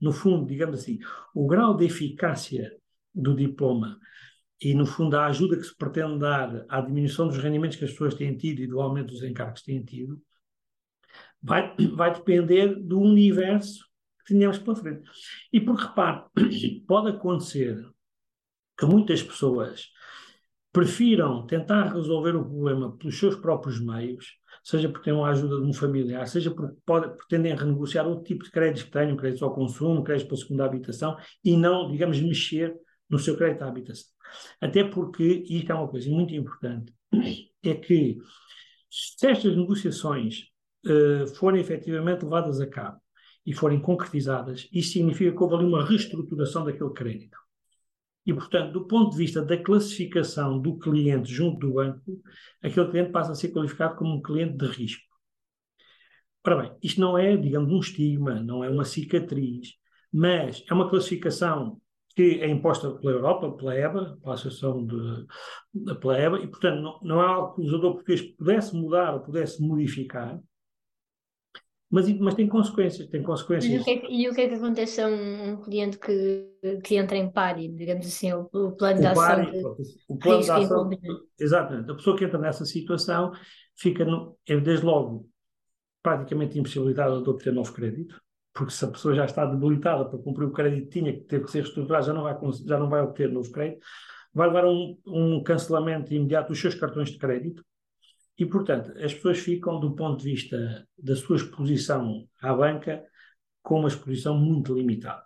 no 0.00 0.12
fundo, 0.12 0.46
digamos 0.46 0.80
assim, 0.80 0.98
o 1.34 1.46
grau 1.46 1.76
de 1.76 1.84
eficácia 1.84 2.72
do 3.14 3.34
diploma 3.34 3.98
e, 4.60 4.74
no 4.74 4.84
fundo, 4.84 5.16
a 5.16 5.26
ajuda 5.26 5.56
que 5.56 5.64
se 5.64 5.76
pretende 5.76 6.18
dar 6.18 6.66
à 6.68 6.80
diminuição 6.80 7.26
dos 7.26 7.38
rendimentos 7.38 7.78
que 7.78 7.84
as 7.84 7.90
pessoas 7.92 8.14
têm 8.14 8.36
tido 8.36 8.60
e 8.60 8.66
do 8.66 8.80
aumento 8.80 9.12
dos 9.12 9.22
encargos 9.22 9.60
que 9.60 9.66
têm 9.66 9.82
tido, 9.82 10.20
vai, 11.42 11.74
vai 11.96 12.12
depender 12.12 12.74
do 12.74 13.00
universo 13.00 13.84
que 14.26 14.34
tenhamos 14.34 14.58
pela 14.58 14.76
frente. 14.76 15.08
E 15.52 15.60
porque, 15.60 15.84
repare, 15.84 16.24
pode 16.86 17.10
acontecer 17.10 17.82
que 18.80 18.86
muitas 18.86 19.22
pessoas 19.22 19.90
prefiram 20.72 21.46
tentar 21.46 21.92
resolver 21.92 22.34
o 22.34 22.44
problema 22.44 22.96
pelos 22.96 23.18
seus 23.18 23.36
próprios 23.36 23.78
meios, 23.78 24.38
seja 24.64 24.88
porque 24.88 25.10
têm 25.10 25.20
a 25.20 25.26
ajuda 25.26 25.60
de 25.60 25.66
um 25.66 25.72
familiar, 25.72 26.26
seja 26.26 26.50
porque 26.50 26.74
pode, 26.86 27.14
pretendem 27.14 27.54
renegociar 27.54 28.06
outro 28.06 28.24
tipo 28.24 28.44
de 28.44 28.50
créditos 28.50 28.84
que 28.84 28.90
tenham, 28.90 29.16
créditos 29.16 29.42
ao 29.42 29.54
consumo, 29.54 30.02
créditos 30.02 30.28
para 30.28 30.36
a 30.36 30.46
segunda 30.46 30.64
habitação, 30.64 31.16
e 31.44 31.56
não, 31.58 31.90
digamos, 31.90 32.20
mexer 32.22 32.74
no 33.08 33.18
seu 33.18 33.36
crédito 33.36 33.62
à 33.62 33.68
habitação. 33.68 34.08
Até 34.60 34.84
porque, 34.84 35.44
e 35.46 35.58
isto 35.58 35.72
é 35.72 35.74
uma 35.74 35.88
coisa 35.88 36.08
muito 36.08 36.34
importante, 36.34 36.94
é 37.62 37.74
que 37.74 38.16
se 38.88 39.26
estas 39.26 39.54
negociações 39.54 40.44
uh, 40.86 41.26
forem 41.34 41.60
efetivamente 41.60 42.24
levadas 42.24 42.60
a 42.60 42.66
cabo 42.66 42.98
e 43.44 43.52
forem 43.52 43.80
concretizadas, 43.80 44.68
isso 44.72 44.92
significa 44.92 45.32
que 45.32 45.42
houve 45.42 45.56
ali 45.56 45.64
uma 45.64 45.84
reestruturação 45.84 46.64
daquele 46.64 46.90
crédito. 46.90 47.36
E, 48.26 48.34
portanto, 48.34 48.72
do 48.72 48.86
ponto 48.86 49.12
de 49.12 49.16
vista 49.16 49.42
da 49.42 49.56
classificação 49.56 50.60
do 50.60 50.78
cliente 50.78 51.32
junto 51.32 51.66
do 51.66 51.74
banco, 51.74 52.20
aquele 52.62 52.90
cliente 52.90 53.12
passa 53.12 53.32
a 53.32 53.34
ser 53.34 53.48
qualificado 53.50 53.96
como 53.96 54.16
um 54.16 54.22
cliente 54.22 54.56
de 54.56 54.66
risco. 54.66 55.02
Ora 56.46 56.62
bem, 56.62 56.72
isto 56.82 57.00
não 57.00 57.18
é, 57.18 57.36
digamos, 57.36 57.72
um 57.72 57.80
estigma, 57.80 58.40
não 58.40 58.64
é 58.64 58.70
uma 58.70 58.84
cicatriz, 58.84 59.74
mas 60.12 60.64
é 60.68 60.74
uma 60.74 60.88
classificação 60.88 61.80
que 62.14 62.40
é 62.40 62.48
imposta 62.48 62.90
pela 62.92 63.12
Europa, 63.12 63.52
pela 63.52 63.74
EBA, 63.74 64.18
pela 64.22 64.34
Associação 64.34 64.84
de, 64.84 65.96
pela 66.00 66.18
EBA, 66.18 66.40
e, 66.40 66.48
portanto, 66.48 66.80
não, 66.80 67.00
não 67.02 67.22
é 67.22 67.26
algo 67.26 67.54
que 67.54 67.60
o 67.60 67.64
usador 67.64 67.94
português 67.94 68.22
pudesse 68.22 68.74
mudar 68.74 69.14
ou 69.14 69.20
pudesse 69.20 69.62
modificar, 69.62 70.40
mas, 71.90 72.08
mas 72.18 72.34
tem 72.34 72.46
consequências, 72.46 73.08
tem 73.08 73.20
consequências. 73.20 73.72
E 73.72 73.78
o 73.78 73.84
que 73.84 73.90
é 73.90 73.96
que, 73.96 74.28
o 74.28 74.34
que, 74.34 74.40
é 74.40 74.48
que 74.48 74.54
acontece 74.54 75.00
a 75.00 75.08
um, 75.08 75.50
um, 75.50 75.56
cliente 75.60 75.98
que, 75.98 76.80
que 76.84 76.94
entra 76.94 77.16
em 77.16 77.28
pari, 77.28 77.68
digamos 77.68 78.06
assim, 78.06 78.32
o, 78.32 78.48
o 78.52 78.72
plano 78.72 78.98
o 78.98 79.00
de 79.00 79.06
ação 79.06 79.22
pari, 79.22 79.50
de 79.50 79.64
o 80.08 80.16
plano 80.16 80.42
de 80.42 80.50
ação, 80.50 80.90
Exatamente, 81.38 81.90
a 81.90 81.94
pessoa 81.94 82.16
que 82.16 82.24
entra 82.24 82.38
nessa 82.38 82.64
situação 82.64 83.32
fica, 83.76 84.04
no, 84.04 84.36
é, 84.46 84.56
desde 84.60 84.86
logo, 84.86 85.28
praticamente 86.00 86.56
impossibilitada 86.58 87.20
de 87.20 87.28
obter 87.28 87.52
novo 87.52 87.72
crédito, 87.72 88.20
porque 88.54 88.72
se 88.72 88.84
a 88.84 88.88
pessoa 88.88 89.14
já 89.14 89.24
está 89.24 89.44
debilitada 89.44 90.04
para 90.04 90.18
cumprir 90.18 90.46
o 90.46 90.52
crédito 90.52 90.84
que 90.84 91.00
tinha, 91.00 91.12
que 91.12 91.24
teve 91.24 91.44
que 91.44 91.50
ser 91.50 91.62
reestruturado, 91.62 92.06
já 92.06 92.12
não 92.12 92.22
vai, 92.22 92.38
já 92.66 92.78
não 92.78 92.88
vai 92.88 93.02
obter 93.02 93.28
novo 93.28 93.50
crédito, 93.50 93.84
vai 94.32 94.46
levar 94.46 94.64
a 94.64 94.70
um, 94.70 94.96
um 95.06 95.42
cancelamento 95.42 96.14
imediato 96.14 96.50
dos 96.50 96.60
seus 96.60 96.76
cartões 96.76 97.10
de 97.10 97.18
crédito, 97.18 97.64
e, 98.38 98.46
portanto, 98.46 98.90
as 98.98 99.12
pessoas 99.12 99.38
ficam, 99.38 99.78
do 99.78 99.94
ponto 99.94 100.18
de 100.18 100.30
vista 100.30 100.86
da 100.98 101.14
sua 101.14 101.36
exposição 101.36 102.26
à 102.40 102.54
banca, 102.54 103.04
com 103.62 103.80
uma 103.80 103.88
exposição 103.88 104.38
muito 104.38 104.74
limitada. 104.74 105.22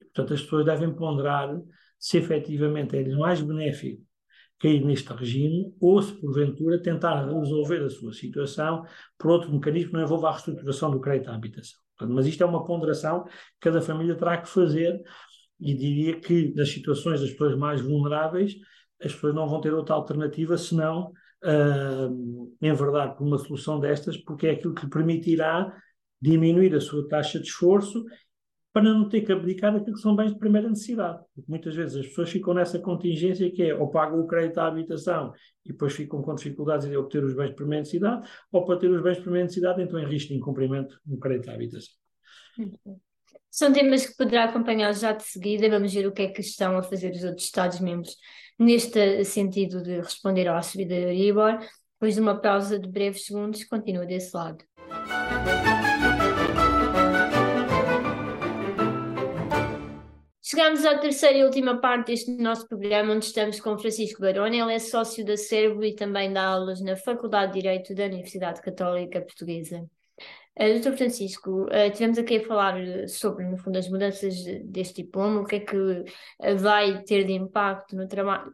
Portanto, 0.00 0.34
as 0.34 0.42
pessoas 0.42 0.64
devem 0.64 0.94
ponderar 0.94 1.56
se 1.98 2.18
efetivamente 2.18 2.96
é 2.96 3.16
mais 3.16 3.40
benéfico 3.40 4.02
cair 4.58 4.84
neste 4.84 5.12
regime 5.12 5.74
ou 5.80 6.00
se, 6.00 6.14
porventura, 6.14 6.80
tentar 6.80 7.26
resolver 7.26 7.82
a 7.82 7.90
sua 7.90 8.12
situação 8.12 8.84
por 9.18 9.30
outro 9.30 9.52
mecanismo 9.52 9.90
que 9.90 9.96
não 9.96 10.02
envolva 10.02 10.28
a 10.28 10.32
reestruturação 10.32 10.90
do 10.90 11.00
crédito 11.00 11.30
à 11.30 11.34
habitação. 11.34 11.78
Portanto, 11.96 12.14
mas 12.14 12.26
isto 12.26 12.42
é 12.42 12.46
uma 12.46 12.64
ponderação 12.64 13.24
que 13.24 13.32
cada 13.60 13.80
família 13.80 14.16
terá 14.16 14.38
que 14.38 14.48
fazer 14.48 15.02
e 15.60 15.74
diria 15.74 16.20
que 16.20 16.54
nas 16.54 16.70
situações 16.70 17.20
das 17.20 17.30
pessoas 17.30 17.56
mais 17.56 17.80
vulneráveis 17.80 18.56
as 19.02 19.12
pessoas 19.12 19.34
não 19.34 19.46
vão 19.46 19.60
ter 19.60 19.72
outra 19.74 19.94
alternativa 19.94 20.56
senão 20.56 21.12
uh, 21.44 22.56
enverdar 22.60 23.16
por 23.16 23.26
uma 23.26 23.38
solução 23.38 23.80
destas, 23.80 24.16
porque 24.16 24.46
é 24.46 24.50
aquilo 24.52 24.74
que 24.74 24.84
lhe 24.84 24.90
permitirá 24.90 25.72
diminuir 26.20 26.74
a 26.74 26.80
sua 26.80 27.06
taxa 27.08 27.38
de 27.38 27.46
esforço 27.46 28.04
para 28.72 28.82
não 28.82 29.08
ter 29.08 29.22
que 29.22 29.32
abdicar 29.32 29.72
daquilo 29.72 29.96
que 29.96 30.02
são 30.02 30.14
bens 30.14 30.32
de 30.34 30.38
primeira 30.38 30.68
necessidade. 30.68 31.18
Porque 31.34 31.50
muitas 31.50 31.74
vezes 31.74 31.96
as 31.96 32.06
pessoas 32.08 32.28
ficam 32.28 32.52
nessa 32.52 32.78
contingência 32.78 33.50
que 33.50 33.62
é 33.62 33.74
ou 33.74 33.88
pagam 33.88 34.20
o 34.20 34.26
crédito 34.26 34.58
à 34.58 34.66
habitação 34.66 35.32
e 35.64 35.72
depois 35.72 35.94
ficam 35.94 36.20
com 36.20 36.34
dificuldades 36.34 36.86
em 36.86 36.94
obter 36.94 37.24
os 37.24 37.34
bens 37.34 37.48
de 37.48 37.54
primeira 37.54 37.80
necessidade, 37.80 38.28
ou 38.52 38.66
para 38.66 38.78
ter 38.78 38.90
os 38.90 39.02
bens 39.02 39.16
de 39.16 39.22
primeira 39.22 39.44
necessidade 39.44 39.82
então 39.82 39.98
em 39.98 40.06
risco 40.06 40.28
de 40.28 40.34
incumprimento 40.34 41.00
no 41.06 41.18
crédito 41.18 41.50
à 41.50 41.54
habitação. 41.54 41.94
São 43.50 43.72
temas 43.72 44.04
que 44.04 44.16
poderá 44.18 44.44
acompanhar 44.44 44.92
já 44.92 45.12
de 45.12 45.22
seguida. 45.22 45.70
Vamos 45.70 45.94
ver 45.94 46.06
o 46.06 46.12
que 46.12 46.22
é 46.22 46.28
que 46.28 46.42
estão 46.42 46.76
a 46.76 46.82
fazer 46.82 47.12
os 47.12 47.24
outros 47.24 47.46
Estados-membros 47.46 48.14
neste 48.58 49.24
sentido 49.24 49.82
de 49.82 50.00
responder 50.00 50.48
à 50.48 50.60
subida 50.62 50.94
do 50.94 51.00
Euribor. 51.02 51.58
Depois 51.94 52.14
de 52.14 52.20
uma 52.20 52.40
pausa 52.40 52.78
de 52.78 52.88
breves 52.88 53.24
segundos, 53.24 53.64
continua 53.64 54.04
desse 54.04 54.36
lado. 54.36 54.64
Chegamos 60.42 60.84
à 60.84 60.96
terceira 60.96 61.38
e 61.38 61.44
última 61.44 61.80
parte 61.80 62.12
deste 62.12 62.30
nosso 62.30 62.68
programa, 62.68 63.12
onde 63.12 63.24
estamos 63.24 63.60
com 63.60 63.76
Francisco 63.76 64.20
Baroni. 64.20 64.60
Ele 64.60 64.74
é 64.74 64.78
sócio 64.78 65.24
da 65.24 65.36
Servo 65.36 65.82
e 65.82 65.94
também 65.94 66.32
dá 66.32 66.44
aulas 66.44 66.80
na 66.80 66.96
Faculdade 66.96 67.52
de 67.52 67.60
Direito 67.62 67.94
da 67.94 68.04
Universidade 68.04 68.62
Católica 68.62 69.20
Portuguesa. 69.20 69.84
Uh, 70.58 70.72
Doutor 70.74 70.96
Francisco, 70.96 71.64
uh, 71.64 71.90
tivemos 71.92 72.18
aqui 72.18 72.36
a 72.36 72.46
falar 72.46 72.74
sobre, 73.08 73.44
no 73.44 73.58
fundo, 73.58 73.78
as 73.78 73.88
mudanças 73.88 74.34
deste 74.64 75.02
diploma, 75.02 75.40
o 75.40 75.44
que 75.44 75.56
é 75.56 75.60
que 75.60 75.76
vai 76.58 77.02
ter 77.02 77.24
de 77.24 77.32
impacto 77.32 77.94
no 77.94 78.08
trabalho, 78.08 78.52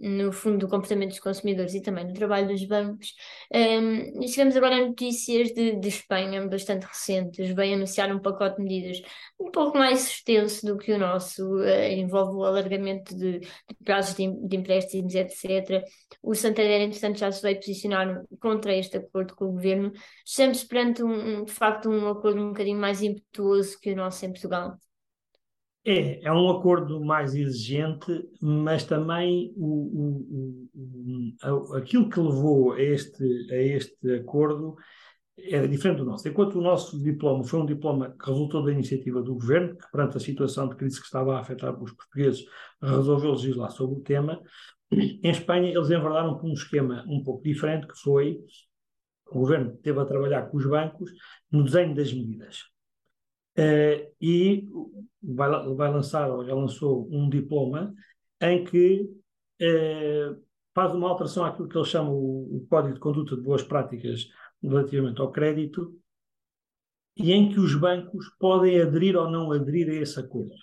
no 0.00 0.32
fundo, 0.32 0.58
do 0.58 0.68
comportamento 0.68 1.10
dos 1.10 1.20
consumidores 1.20 1.74
e 1.74 1.80
também 1.80 2.04
no 2.04 2.12
trabalho 2.12 2.48
dos 2.48 2.64
bancos. 2.64 3.14
Um, 3.54 3.58
ehm, 3.58 4.28
chegamos 4.28 4.56
agora 4.56 4.76
a 4.76 4.86
notícias 4.86 5.52
de, 5.52 5.76
de 5.76 5.88
Espanha, 5.88 6.46
bastante 6.48 6.84
recentes, 6.84 7.50
vem 7.50 7.74
anunciar 7.74 8.14
um 8.14 8.18
pacote 8.18 8.56
de 8.56 8.62
medidas 8.62 9.02
um 9.38 9.50
pouco 9.50 9.76
mais 9.76 10.06
extenso 10.06 10.64
do 10.64 10.78
que 10.78 10.92
o 10.92 10.98
nosso, 10.98 11.42
envolve 11.90 12.36
o 12.36 12.44
alargamento 12.44 13.14
de, 13.16 13.40
de 13.40 13.74
prazos 13.84 14.16
de, 14.16 14.30
de 14.46 14.56
empréstimos, 14.56 15.14
etc. 15.14 15.84
O 16.22 16.34
Santander, 16.34 16.80
entretanto, 16.80 17.18
já 17.18 17.30
se 17.30 17.42
veio 17.42 17.56
posicionar 17.56 18.22
contra 18.40 18.74
este 18.74 18.96
acordo 18.96 19.34
com 19.34 19.46
o 19.46 19.52
governo. 19.52 19.92
Estamos 20.24 20.64
perante 20.64 21.02
um 21.02 21.44
de 21.44 21.52
facto 21.52 21.90
um 21.90 22.08
acordo 22.08 22.40
um 22.40 22.48
bocadinho 22.48 22.78
mais 22.78 23.02
impetuoso 23.02 23.78
que 23.80 23.92
o 23.92 23.96
nosso 23.96 24.24
em 24.24 24.32
Portugal. 24.32 24.78
É, 25.88 26.26
é 26.26 26.32
um 26.32 26.50
acordo 26.50 27.00
mais 27.04 27.32
exigente, 27.36 28.10
mas 28.42 28.82
também 28.82 29.52
o, 29.56 30.66
o, 30.74 30.98
o, 31.44 31.76
aquilo 31.76 32.08
que 32.08 32.18
levou 32.18 32.72
a 32.72 32.82
este, 32.82 33.22
a 33.52 33.56
este 33.56 34.16
acordo 34.16 34.74
era 35.38 35.68
diferente 35.68 35.98
do 35.98 36.04
nosso. 36.04 36.26
Enquanto 36.28 36.58
o 36.58 36.62
nosso 36.62 36.98
diploma 37.02 37.44
foi 37.44 37.60
um 37.60 37.66
diploma 37.66 38.10
que 38.18 38.26
resultou 38.26 38.64
da 38.64 38.72
iniciativa 38.72 39.22
do 39.22 39.34
governo, 39.34 39.76
que 39.76 39.90
perante 39.90 40.16
a 40.16 40.20
situação 40.20 40.68
de 40.68 40.76
crise 40.76 40.98
que 40.98 41.06
estava 41.06 41.36
a 41.36 41.40
afetar 41.40 41.74
os 41.82 41.92
portugueses, 41.92 42.44
resolveu 42.82 43.32
legislar 43.32 43.70
sobre 43.70 43.98
o 43.98 44.02
tema, 44.02 44.40
em 44.90 45.30
Espanha 45.30 45.68
eles 45.68 45.90
enverdaram 45.90 46.38
por 46.38 46.48
um 46.48 46.52
esquema 46.52 47.04
um 47.08 47.22
pouco 47.22 47.42
diferente, 47.42 47.86
que 47.86 47.98
foi 47.98 48.40
o 49.30 49.40
governo 49.40 49.76
teve 49.82 49.98
a 50.00 50.04
trabalhar 50.04 50.48
com 50.48 50.56
os 50.56 50.66
bancos 50.66 51.10
no 51.50 51.64
desenho 51.64 51.94
das 51.94 52.12
medidas. 52.12 52.62
Uh, 53.58 54.12
e 54.20 54.68
vai, 55.22 55.50
vai, 55.74 55.90
lançar, 55.90 56.30
ou 56.30 56.44
já 56.44 56.54
lançou, 56.54 57.08
um 57.10 57.28
diploma 57.28 57.94
em 58.40 58.64
que 58.64 59.08
uh, 59.62 60.42
faz 60.74 60.94
uma 60.94 61.08
alteração 61.08 61.44
àquilo 61.44 61.66
que 61.66 61.76
ele 61.76 61.84
chama 61.86 62.10
o, 62.10 62.56
o, 62.56 62.66
Código 62.68 62.94
de 62.94 63.00
Conduta 63.00 63.34
de 63.34 63.42
Boas 63.42 63.62
Práticas 63.62 64.28
relativamente 64.62 65.20
ao 65.20 65.32
crédito, 65.32 65.94
e 67.16 67.32
em 67.32 67.50
que 67.50 67.58
os 67.58 67.74
bancos 67.74 68.26
podem 68.38 68.80
aderir 68.80 69.16
ou 69.16 69.30
não 69.30 69.50
aderir 69.50 69.88
a 69.88 69.94
esse 69.94 70.20
acordo. 70.20 70.54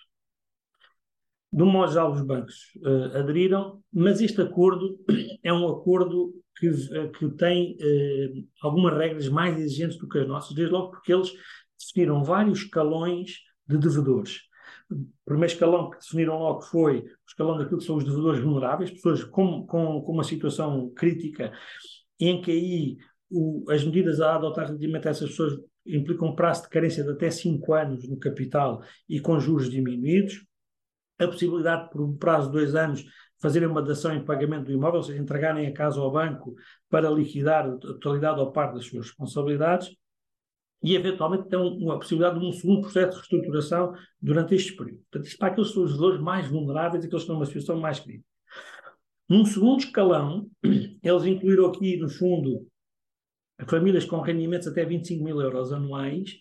De 1.52 1.62
um 1.62 1.72
modo 1.72 1.92
geral, 1.92 2.12
os 2.12 2.22
bancos 2.22 2.56
uh, 2.78 3.18
aderiram, 3.18 3.84
mas 3.92 4.22
este 4.22 4.42
acordo 4.42 5.00
é 5.44 5.54
um 5.54 5.68
acordo 5.68 6.34
que, 6.58 6.70
que 7.18 7.30
tem 7.32 7.76
uh, 7.76 8.48
algumas 8.62 8.98
regras 8.98 9.30
mais 9.30 9.60
exigentes 9.60 9.98
do 9.98 10.08
que 10.08 10.20
as 10.20 10.28
nossas, 10.28 10.56
desde 10.56 10.74
logo 10.74 10.92
porque 10.92 11.14
eles 11.14 11.32
definiram 11.80 12.24
vários 12.24 12.60
escalões 12.60 13.38
de 13.68 13.78
devedores. 13.78 14.42
O 14.90 15.06
primeiro 15.26 15.54
escalão 15.54 15.90
que 15.90 16.00
definiram 16.00 16.40
logo 16.40 16.62
foi 16.62 17.00
o 17.00 17.06
escalão 17.28 17.58
daquilo 17.58 17.80
que 17.80 17.86
são 17.86 17.98
os 17.98 18.04
devedores 18.04 18.44
vulneráveis, 18.44 18.92
pessoas 18.92 19.24
com, 19.24 19.66
com, 19.66 20.02
com 20.02 20.12
uma 20.12 20.24
situação 20.24 20.92
crítica, 20.96 21.52
em 22.20 22.42
que 22.42 22.52
aí 22.52 22.98
o, 23.32 23.66
as 23.70 23.84
medidas 23.84 24.22
a 24.22 24.36
adotar 24.36 24.66
relativamente 24.66 25.08
a 25.08 25.12
essas 25.12 25.30
pessoas 25.30 25.60
implicam 25.86 26.36
prazo 26.36 26.64
de 26.64 26.70
carência 26.70 27.04
de 27.04 27.12
até 27.12 27.30
5 27.30 27.74
anos 27.74 28.08
no 28.08 28.18
capital 28.18 28.82
e 29.08 29.20
com 29.20 29.40
juros 29.40 29.70
diminuídos, 29.70 30.46
a 31.20 31.28
possibilidade 31.28 31.90
por 31.90 32.02
um 32.02 32.16
prazo 32.16 32.48
de 32.48 32.54
dois 32.54 32.76
anos 32.76 33.04
fazerem 33.42 33.68
uma 33.68 33.82
dação 33.82 34.16
em 34.16 34.24
pagamento 34.24 34.66
do 34.66 34.72
imóvel, 34.72 34.98
ou 34.98 35.04
seja, 35.04 35.22
entregarem 35.22 35.68
a 35.68 35.74
casa 35.74 36.00
ao 36.00 36.12
banco 36.12 36.56
para 36.90 37.10
liquidar 37.10 37.66
a 37.66 37.78
totalidade 37.78 38.40
ou 38.40 38.52
parte 38.52 38.76
das 38.76 38.86
suas 38.86 39.08
responsabilidades, 39.08 39.94
e 40.82 40.96
eventualmente 40.96 41.48
tem 41.48 41.60
a 41.60 41.98
possibilidade 41.98 42.40
de 42.40 42.46
um 42.46 42.52
segundo 42.52 42.82
processo 42.82 43.10
de 43.10 43.16
reestruturação 43.16 43.94
durante 44.22 44.56
este 44.56 44.76
período. 44.76 45.02
Portanto, 45.10 45.28
isto 45.28 45.40
para 45.40 45.48
aqueles 45.50 45.70
que 45.70 45.76
são 45.76 45.84
os 45.84 46.20
mais 46.22 46.48
vulneráveis 46.48 47.04
e 47.04 47.08
aqueles 47.08 47.24
que 47.24 47.32
estão 47.32 47.36
numa 47.36 47.46
situação 47.46 47.80
mais 47.80 48.00
crítica. 48.00 48.26
Num 49.30 49.46
segundo 49.46 49.80
escalão, 49.80 50.50
eles 51.02 51.26
incluíram 51.26 51.68
aqui, 51.68 51.98
no 51.98 52.10
fundo, 52.10 52.68
famílias 53.70 54.06
com 54.06 54.20
rendimentos 54.22 54.68
até 54.68 54.86
25 54.86 55.24
mil 55.24 55.40
euros 55.42 55.72
anuais 55.72 56.38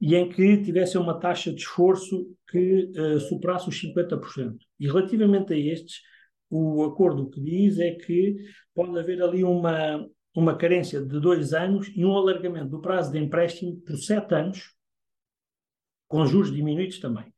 e 0.00 0.14
em 0.14 0.28
que 0.28 0.62
tivessem 0.62 1.00
uma 1.00 1.18
taxa 1.18 1.50
de 1.52 1.60
esforço 1.60 2.26
que 2.48 2.90
uh, 2.96 3.20
superasse 3.20 3.68
os 3.68 3.82
50%. 3.82 4.56
E 4.78 4.86
relativamente 4.86 5.54
a 5.54 5.56
estes, 5.56 6.00
o 6.50 6.84
acordo 6.84 7.30
que 7.30 7.40
diz 7.40 7.78
é 7.78 7.92
que 7.92 8.36
pode 8.74 8.98
haver 8.98 9.22
ali 9.22 9.42
uma, 9.42 10.06
uma 10.34 10.56
carência 10.56 11.00
de 11.00 11.20
dois 11.20 11.52
anos 11.52 11.90
e 11.94 12.04
um 12.04 12.16
alargamento 12.16 12.68
do 12.68 12.80
prazo 12.80 13.10
de 13.10 13.18
empréstimo 13.18 13.80
por 13.80 13.96
sete 13.96 14.34
anos, 14.34 14.74
com 16.06 16.26
juros 16.26 16.52
diminuídos 16.52 17.00
também. 17.00 17.32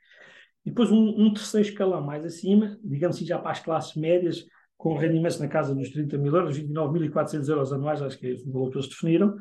E 0.64 0.70
depois 0.70 0.90
um, 0.90 1.08
um 1.16 1.32
terceiro 1.32 1.68
escalão 1.68 2.02
mais 2.04 2.24
acima, 2.24 2.78
digamos 2.82 3.16
assim 3.16 3.24
já 3.24 3.38
para 3.38 3.52
as 3.52 3.60
classes 3.60 3.94
médias, 3.94 4.44
com 4.78 4.96
rendimentos 4.96 5.40
na 5.40 5.48
casa 5.48 5.74
dos 5.74 5.90
30 5.90 6.16
mil 6.16 6.34
euros, 6.34 6.56
29.400 6.56 7.48
euros 7.48 7.72
anuais, 7.72 8.00
acho 8.00 8.16
que 8.16 8.28
é 8.28 8.34
o 8.34 8.52
valor 8.52 8.70
que 8.70 8.78
eles 8.78 8.88
definiram, 8.88 9.36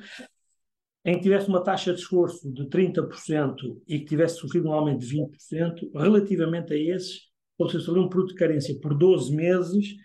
em 1.06 1.14
que 1.14 1.22
tivesse 1.22 1.48
uma 1.48 1.64
taxa 1.64 1.94
de 1.94 2.02
esforço 2.02 2.52
de 2.52 2.66
30% 2.66 3.56
e 3.88 4.00
que 4.00 4.06
tivesse 4.06 4.40
sofrido 4.40 4.68
um 4.68 4.74
aumento 4.74 5.00
de 5.00 5.16
20%, 5.16 5.92
relativamente 5.94 6.74
a 6.74 6.78
esses, 6.78 7.30
ou 7.58 7.70
seja, 7.70 7.92
ali 7.92 8.00
um 8.00 8.10
período 8.10 8.30
de 8.30 8.36
carência 8.36 8.78
por 8.82 8.98
12 8.98 9.34
meses 9.34 9.96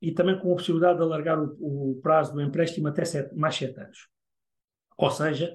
e 0.00 0.12
também 0.12 0.38
com 0.38 0.52
a 0.52 0.56
possibilidade 0.56 0.98
de 0.98 1.04
alargar 1.04 1.40
o, 1.40 1.92
o 1.92 2.00
prazo 2.02 2.34
do 2.34 2.42
empréstimo 2.42 2.88
até 2.88 3.04
sete, 3.04 3.34
mais 3.36 3.54
7 3.54 3.80
anos. 3.80 4.08
Ou 4.98 5.10
seja, 5.10 5.54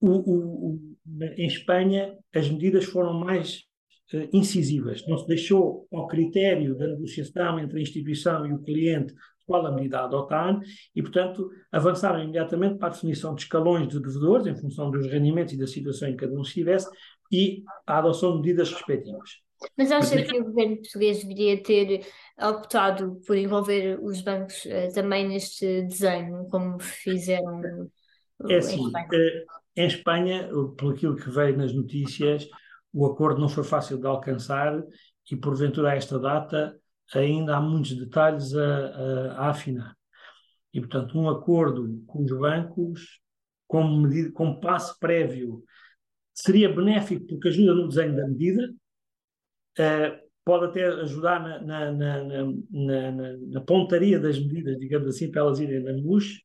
o, 0.00 0.10
o, 0.10 0.96
em 1.36 1.46
Espanha 1.46 2.16
as 2.32 2.48
medidas 2.48 2.84
foram 2.84 3.12
mais 3.14 3.67
incisivas. 4.32 5.06
Não 5.06 5.18
se 5.18 5.26
deixou 5.26 5.86
ao 5.92 6.06
critério 6.06 6.76
da 6.76 6.86
negociação 6.86 7.58
entre 7.58 7.78
a 7.78 7.82
instituição 7.82 8.46
e 8.46 8.52
o 8.52 8.62
cliente 8.62 9.14
qual 9.48 9.66
a 9.66 9.72
medida 9.72 10.00
a 10.00 10.04
adotar 10.04 10.60
e, 10.94 11.02
portanto, 11.02 11.50
avançaram 11.72 12.22
imediatamente 12.22 12.76
para 12.76 12.88
a 12.88 12.90
definição 12.90 13.34
de 13.34 13.42
escalões 13.42 13.88
de 13.88 13.98
devedores 13.98 14.46
em 14.46 14.54
função 14.54 14.90
dos 14.90 15.06
rendimentos 15.06 15.54
e 15.54 15.58
da 15.58 15.66
situação 15.66 16.08
em 16.08 16.12
que 16.12 16.26
cada 16.26 16.38
um 16.38 16.42
estivesse 16.42 16.88
e 17.32 17.62
a 17.86 17.98
adoção 17.98 18.32
de 18.32 18.42
medidas 18.42 18.70
respectivas. 18.70 19.30
Mas 19.76 19.90
acha 19.90 20.22
que 20.22 20.38
o 20.38 20.44
governo 20.44 20.76
português 20.76 21.22
deveria 21.22 21.60
ter 21.60 22.06
optado 22.40 23.20
por 23.26 23.36
envolver 23.36 23.98
os 24.00 24.20
bancos 24.20 24.64
uh, 24.66 24.92
também 24.94 25.26
neste 25.26 25.82
desenho, 25.82 26.46
como 26.48 26.78
fizeram 26.78 27.90
é 28.48 28.56
assim, 28.56 28.76
em 28.76 28.86
Espanha? 28.86 29.08
Uh, 29.08 29.80
em 29.80 29.86
Espanha, 29.86 30.50
por 30.76 30.94
aquilo 30.94 31.16
que 31.16 31.30
veio 31.30 31.56
nas 31.56 31.74
notícias, 31.74 32.48
o 32.92 33.06
acordo 33.06 33.40
não 33.40 33.48
foi 33.48 33.64
fácil 33.64 33.98
de 33.98 34.06
alcançar 34.06 34.82
e, 35.30 35.36
porventura, 35.36 35.92
a 35.92 35.96
esta 35.96 36.18
data, 36.18 36.78
ainda 37.14 37.56
há 37.56 37.60
muitos 37.60 37.94
detalhes 37.96 38.54
a, 38.54 38.64
a, 38.64 39.32
a 39.32 39.50
afinar. 39.50 39.94
E, 40.72 40.80
portanto, 40.80 41.18
um 41.18 41.28
acordo 41.28 42.02
com 42.06 42.22
os 42.22 42.30
bancos, 42.30 43.20
como, 43.66 44.02
medida, 44.02 44.32
como 44.32 44.60
passo 44.60 44.98
prévio, 44.98 45.62
seria 46.34 46.72
benéfico 46.72 47.26
porque 47.26 47.48
ajuda 47.48 47.74
no 47.74 47.88
desenho 47.88 48.16
da 48.16 48.26
medida, 48.26 48.72
uh, 49.78 50.28
pode 50.44 50.66
até 50.66 50.86
ajudar 50.86 51.40
na, 51.40 51.60
na, 51.60 51.92
na, 51.92 53.12
na, 53.50 53.60
pontaria 53.60 54.18
das 54.18 54.38
medidas, 54.38 54.78
digamos 54.78 55.08
assim, 55.08 55.30
para 55.30 55.42
elas 55.42 55.60
irem 55.60 55.82
na 55.82 55.92
luz, 55.92 56.40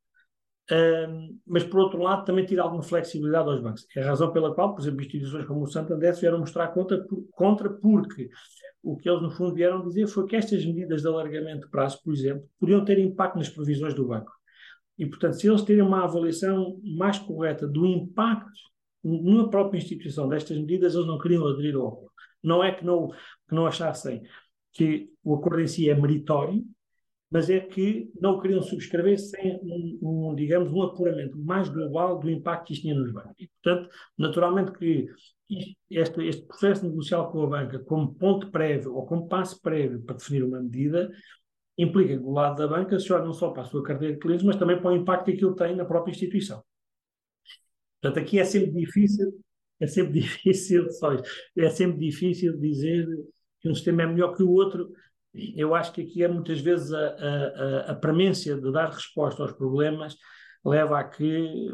mas 1.46 1.64
por 1.64 1.80
outro 1.82 2.02
lado 2.02 2.26
também 2.26 2.46
tira 2.46 2.64
alguma 2.64 2.84
flexibilidade 2.84 3.50
aos 3.50 3.62
bancos. 3.62 3.86
É 3.96 4.02
a 4.02 4.08
razão 4.08 4.32
pela 4.32 4.54
qual, 4.54 4.74
por 4.74 4.82
exemplo, 4.82 5.02
instituições 5.02 5.46
como 5.46 5.64
o 5.64 5.68
Santander 5.68 6.16
vieram 6.16 6.40
mostrar 6.40 6.70
contra, 6.70 7.06
contra 7.32 7.70
porque 7.70 8.30
o 8.82 8.98
que 8.98 9.10
eles 9.10 9.22
no 9.22 9.32
fundo 9.32 9.54
vieram 9.54 9.82
dizer 9.88 10.08
foi 10.08 10.26
que 10.26 10.36
estas 10.36 10.66
medidas 10.66 11.02
de 11.02 11.08
alargamento 11.08 11.66
de 11.66 11.72
prazo, 11.72 12.02
por 12.04 12.14
exemplo, 12.14 12.48
podiam 12.60 12.84
ter 12.84 13.00
impacto 13.00 13.38
nas 13.38 13.50
previsões 13.50 13.94
do 13.94 14.08
banco. 14.08 14.32
E, 14.98 15.06
portanto, 15.06 15.34
se 15.34 15.48
eles 15.48 15.64
terem 15.64 15.82
uma 15.82 16.04
avaliação 16.04 16.80
mais 16.84 17.18
correta 17.18 17.68
do 17.68 17.86
impacto 17.86 18.52
na 19.04 19.48
própria 19.48 19.78
instituição 19.78 20.30
destas 20.30 20.58
medidas, 20.58 20.96
eles 20.96 21.08
não 21.08 21.18
queriam 21.18 21.48
aderir 21.48 21.76
ao 21.76 21.88
acordo. 21.88 22.12
Não 22.44 22.64
é 22.64 22.72
que 22.72 22.86
não, 22.86 23.10
que 23.10 23.56
não 23.56 23.66
achassem 23.66 24.22
que 24.72 25.10
o 25.24 25.36
acordo 25.36 25.62
em 25.62 25.68
si 25.68 25.90
é 25.90 25.96
meritório, 25.96 26.64
mas 27.34 27.50
é 27.50 27.60
que 27.60 28.12
não 28.22 28.40
queriam 28.40 28.62
subscrever 28.62 29.18
sem 29.18 29.60
um, 29.64 30.30
um, 30.30 30.36
digamos, 30.36 30.72
um 30.72 30.84
apuramento 30.84 31.36
mais 31.36 31.68
global 31.68 32.20
do 32.20 32.30
impacto 32.30 32.68
que 32.68 32.74
isto 32.74 32.84
tinha 32.84 32.94
nos 32.94 33.12
bancos. 33.12 33.34
E, 33.40 33.48
portanto, 33.48 33.90
naturalmente 34.16 34.72
que 34.74 35.08
este, 35.90 36.28
este 36.28 36.46
processo 36.46 36.88
negocial 36.88 37.32
com 37.32 37.42
a 37.42 37.48
banca, 37.48 37.80
como 37.80 38.14
ponto 38.14 38.52
prévio 38.52 38.94
ou 38.94 39.08
como 39.08 39.28
passo 39.28 39.60
prévio 39.64 40.00
para 40.04 40.16
definir 40.16 40.44
uma 40.44 40.62
medida, 40.62 41.12
implica 41.76 42.16
que 42.16 42.24
do 42.24 42.30
lado 42.30 42.56
da 42.56 42.68
banca 42.68 43.00
se 43.00 43.12
olha 43.12 43.26
não 43.26 43.34
só 43.34 43.50
para 43.50 43.64
a 43.64 43.66
sua 43.66 43.82
carteira 43.82 44.14
de 44.14 44.20
clientes, 44.20 44.46
mas 44.46 44.56
também 44.56 44.80
para 44.80 44.92
o 44.92 44.96
impacto 44.96 45.26
que 45.26 45.32
aquilo 45.32 45.56
tem 45.56 45.76
na 45.76 45.86
própria 45.86 46.12
instituição. 46.12 46.64
Portanto, 48.00 48.24
aqui 48.24 48.38
é 48.38 48.44
sempre 48.44 48.74
difícil, 48.74 49.44
é 49.80 49.88
sempre 49.88 50.14
difícil, 50.22 50.92
só 50.92 51.18
é 51.58 51.70
sempre 51.72 51.98
difícil 51.98 52.60
dizer 52.60 53.08
que 53.60 53.70
um 53.70 53.74
sistema 53.74 54.04
é 54.04 54.06
melhor 54.06 54.36
que 54.36 54.44
o 54.44 54.52
outro. 54.52 54.92
Eu 55.34 55.74
acho 55.74 55.92
que 55.92 56.02
aqui 56.02 56.24
é 56.24 56.28
muitas 56.28 56.60
vezes 56.60 56.94
a, 56.94 57.08
a, 57.08 57.92
a 57.92 57.96
premência 57.96 58.56
de 58.56 58.72
dar 58.72 58.90
resposta 58.90 59.42
aos 59.42 59.52
problemas 59.52 60.16
leva 60.66 61.00
a 61.00 61.04
que 61.04 61.70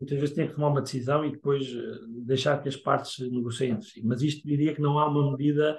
muitas 0.00 0.18
vezes 0.18 0.34
tem 0.34 0.48
que 0.48 0.54
tomar 0.54 0.68
uma 0.68 0.80
decisão 0.80 1.24
e 1.24 1.32
depois 1.32 1.66
eh, 1.66 1.98
deixar 2.24 2.62
que 2.62 2.68
as 2.68 2.76
partes 2.76 3.18
negociem 3.30 3.72
entre 3.72 3.86
si. 3.86 4.02
Mas 4.02 4.22
isto 4.22 4.46
diria 4.46 4.74
que 4.74 4.80
não 4.80 4.98
há 4.98 5.06
uma 5.06 5.32
medida 5.32 5.78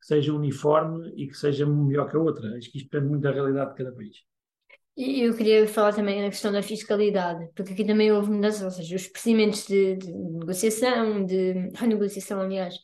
que 0.00 0.06
seja 0.06 0.34
uniforme 0.34 1.12
e 1.16 1.28
que 1.28 1.36
seja 1.36 1.64
melhor 1.66 2.10
que 2.10 2.16
a 2.16 2.20
outra. 2.20 2.56
Acho 2.56 2.70
que 2.70 2.78
isto 2.78 2.90
depende 2.90 3.10
muito 3.10 3.22
da 3.22 3.30
realidade 3.30 3.70
de 3.70 3.76
cada 3.76 3.92
país. 3.92 4.16
E 4.96 5.22
eu 5.22 5.34
queria 5.34 5.66
falar 5.68 5.94
também 5.94 6.20
na 6.20 6.28
questão 6.28 6.50
da 6.50 6.62
fiscalidade, 6.62 7.48
porque 7.54 7.72
aqui 7.72 7.84
também 7.84 8.12
houve 8.12 8.30
mudanças, 8.30 8.62
ou 8.62 8.70
seja, 8.70 8.96
os 8.96 9.06
procedimentos 9.06 9.66
de, 9.66 9.96
de 9.96 10.12
negociação, 10.12 11.24
de 11.24 11.70
renegociação, 11.74 12.40
aliás, 12.40 12.74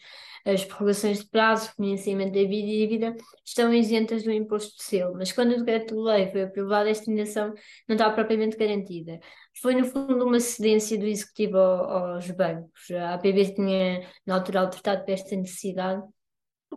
as 0.46 0.64
prorrogações 0.64 1.18
de 1.18 1.28
prazo, 1.28 1.70
reconhecimento 1.70 2.32
da 2.32 2.44
dívida, 2.44 3.16
estão 3.44 3.74
isentas 3.74 4.22
do 4.22 4.30
imposto 4.30 4.76
de 4.76 4.84
selo, 4.84 5.14
mas 5.14 5.32
quando 5.32 5.52
o 5.52 5.56
decreto-lei 5.56 6.30
foi 6.30 6.44
aprovado, 6.44 6.88
esta 6.88 7.10
indenização 7.10 7.52
não 7.88 7.96
estava 7.96 8.14
propriamente 8.14 8.56
garantida. 8.56 9.18
Foi, 9.60 9.74
no 9.74 9.84
fundo, 9.84 10.24
uma 10.24 10.38
cedência 10.38 10.96
do 10.96 11.04
Executivo 11.04 11.58
aos 11.58 12.30
bancos. 12.30 12.90
A 12.92 13.14
APB 13.14 13.54
tinha, 13.54 14.08
na 14.24 14.36
altura, 14.36 14.60
alertado 14.60 15.04
para 15.04 15.14
esta 15.14 15.34
necessidade. 15.34 16.02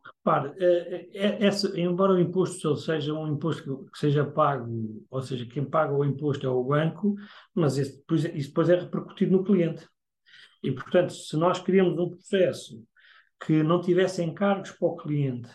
Repare, 0.04 0.54
é, 0.58 1.10
é, 1.14 1.48
é, 1.48 1.80
embora 1.80 2.14
o 2.14 2.20
imposto 2.20 2.76
seja 2.76 3.14
um 3.14 3.28
imposto 3.28 3.86
que 3.92 4.00
seja 4.00 4.24
pago, 4.24 5.06
ou 5.10 5.22
seja, 5.22 5.46
quem 5.46 5.66
paga 5.66 5.94
o 5.94 6.06
imposto 6.06 6.46
é 6.46 6.50
o 6.50 6.64
banco, 6.64 7.16
mas 7.54 7.78
esse, 7.78 8.04
isso 8.34 8.50
depois 8.50 8.70
é 8.70 8.80
repercutido 8.80 9.32
no 9.32 9.44
cliente. 9.44 9.88
E, 10.64 10.72
portanto, 10.72 11.14
se 11.14 11.36
nós 11.38 11.60
criamos 11.60 11.98
um 12.00 12.10
processo 12.10 12.84
que 13.46 13.64
não 13.64 13.82
tivesse 13.82 14.22
encargos 14.24 14.72
para 14.72 14.88
o 14.88 14.96
cliente, 14.96 15.50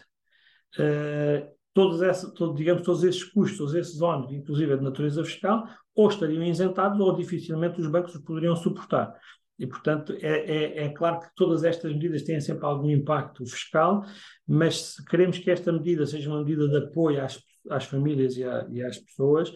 uh, 0.78 1.46
todos, 1.72 2.00
essa, 2.02 2.32
todo, 2.32 2.54
digamos, 2.54 2.82
todos 2.82 3.04
esses 3.04 3.24
custos, 3.24 3.58
todos 3.58 3.74
esses 3.74 4.00
ónus, 4.00 4.32
inclusive 4.32 4.76
de 4.76 4.82
natureza 4.82 5.24
fiscal, 5.24 5.66
ou 5.94 6.08
estariam 6.08 6.42
isentados 6.42 6.98
ou 7.00 7.14
dificilmente 7.14 7.80
os 7.80 7.86
bancos 7.86 8.14
os 8.14 8.22
poderiam 8.22 8.56
suportar. 8.56 9.14
E, 9.58 9.66
portanto, 9.66 10.12
é, 10.20 10.38
é, 10.38 10.84
é, 10.84 10.88
claro 10.88 11.20
que 11.20 11.28
todas 11.36 11.62
estas 11.62 11.92
medidas 11.92 12.22
têm 12.22 12.40
sempre 12.40 12.64
algum 12.64 12.90
impacto 12.90 13.46
fiscal, 13.46 14.04
mas 14.46 14.94
se 14.94 15.04
queremos 15.04 15.38
que 15.38 15.50
esta 15.50 15.72
medida 15.72 16.06
seja 16.06 16.28
uma 16.28 16.40
medida 16.40 16.66
de 16.68 16.76
apoio 16.76 17.22
às, 17.22 17.40
às 17.70 17.84
famílias 17.84 18.36
e, 18.36 18.42
a, 18.42 18.66
e 18.70 18.82
às 18.82 18.98
pessoas, 18.98 19.52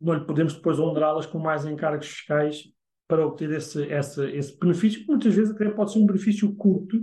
não 0.00 0.14
lhe 0.14 0.24
podemos 0.24 0.54
depois 0.54 0.78
honrá-las 0.78 1.26
com 1.26 1.38
mais 1.38 1.64
encargos 1.64 2.06
fiscais 2.06 2.64
para 3.08 3.26
obter 3.26 3.50
esse, 3.50 3.82
esse, 3.84 4.24
esse 4.30 4.58
benefício, 4.58 5.00
que 5.00 5.08
muitas 5.08 5.34
vezes 5.34 5.54
até 5.54 5.68
pode 5.70 5.92
ser 5.92 5.98
um 5.98 6.06
benefício 6.06 6.54
curto, 6.54 7.00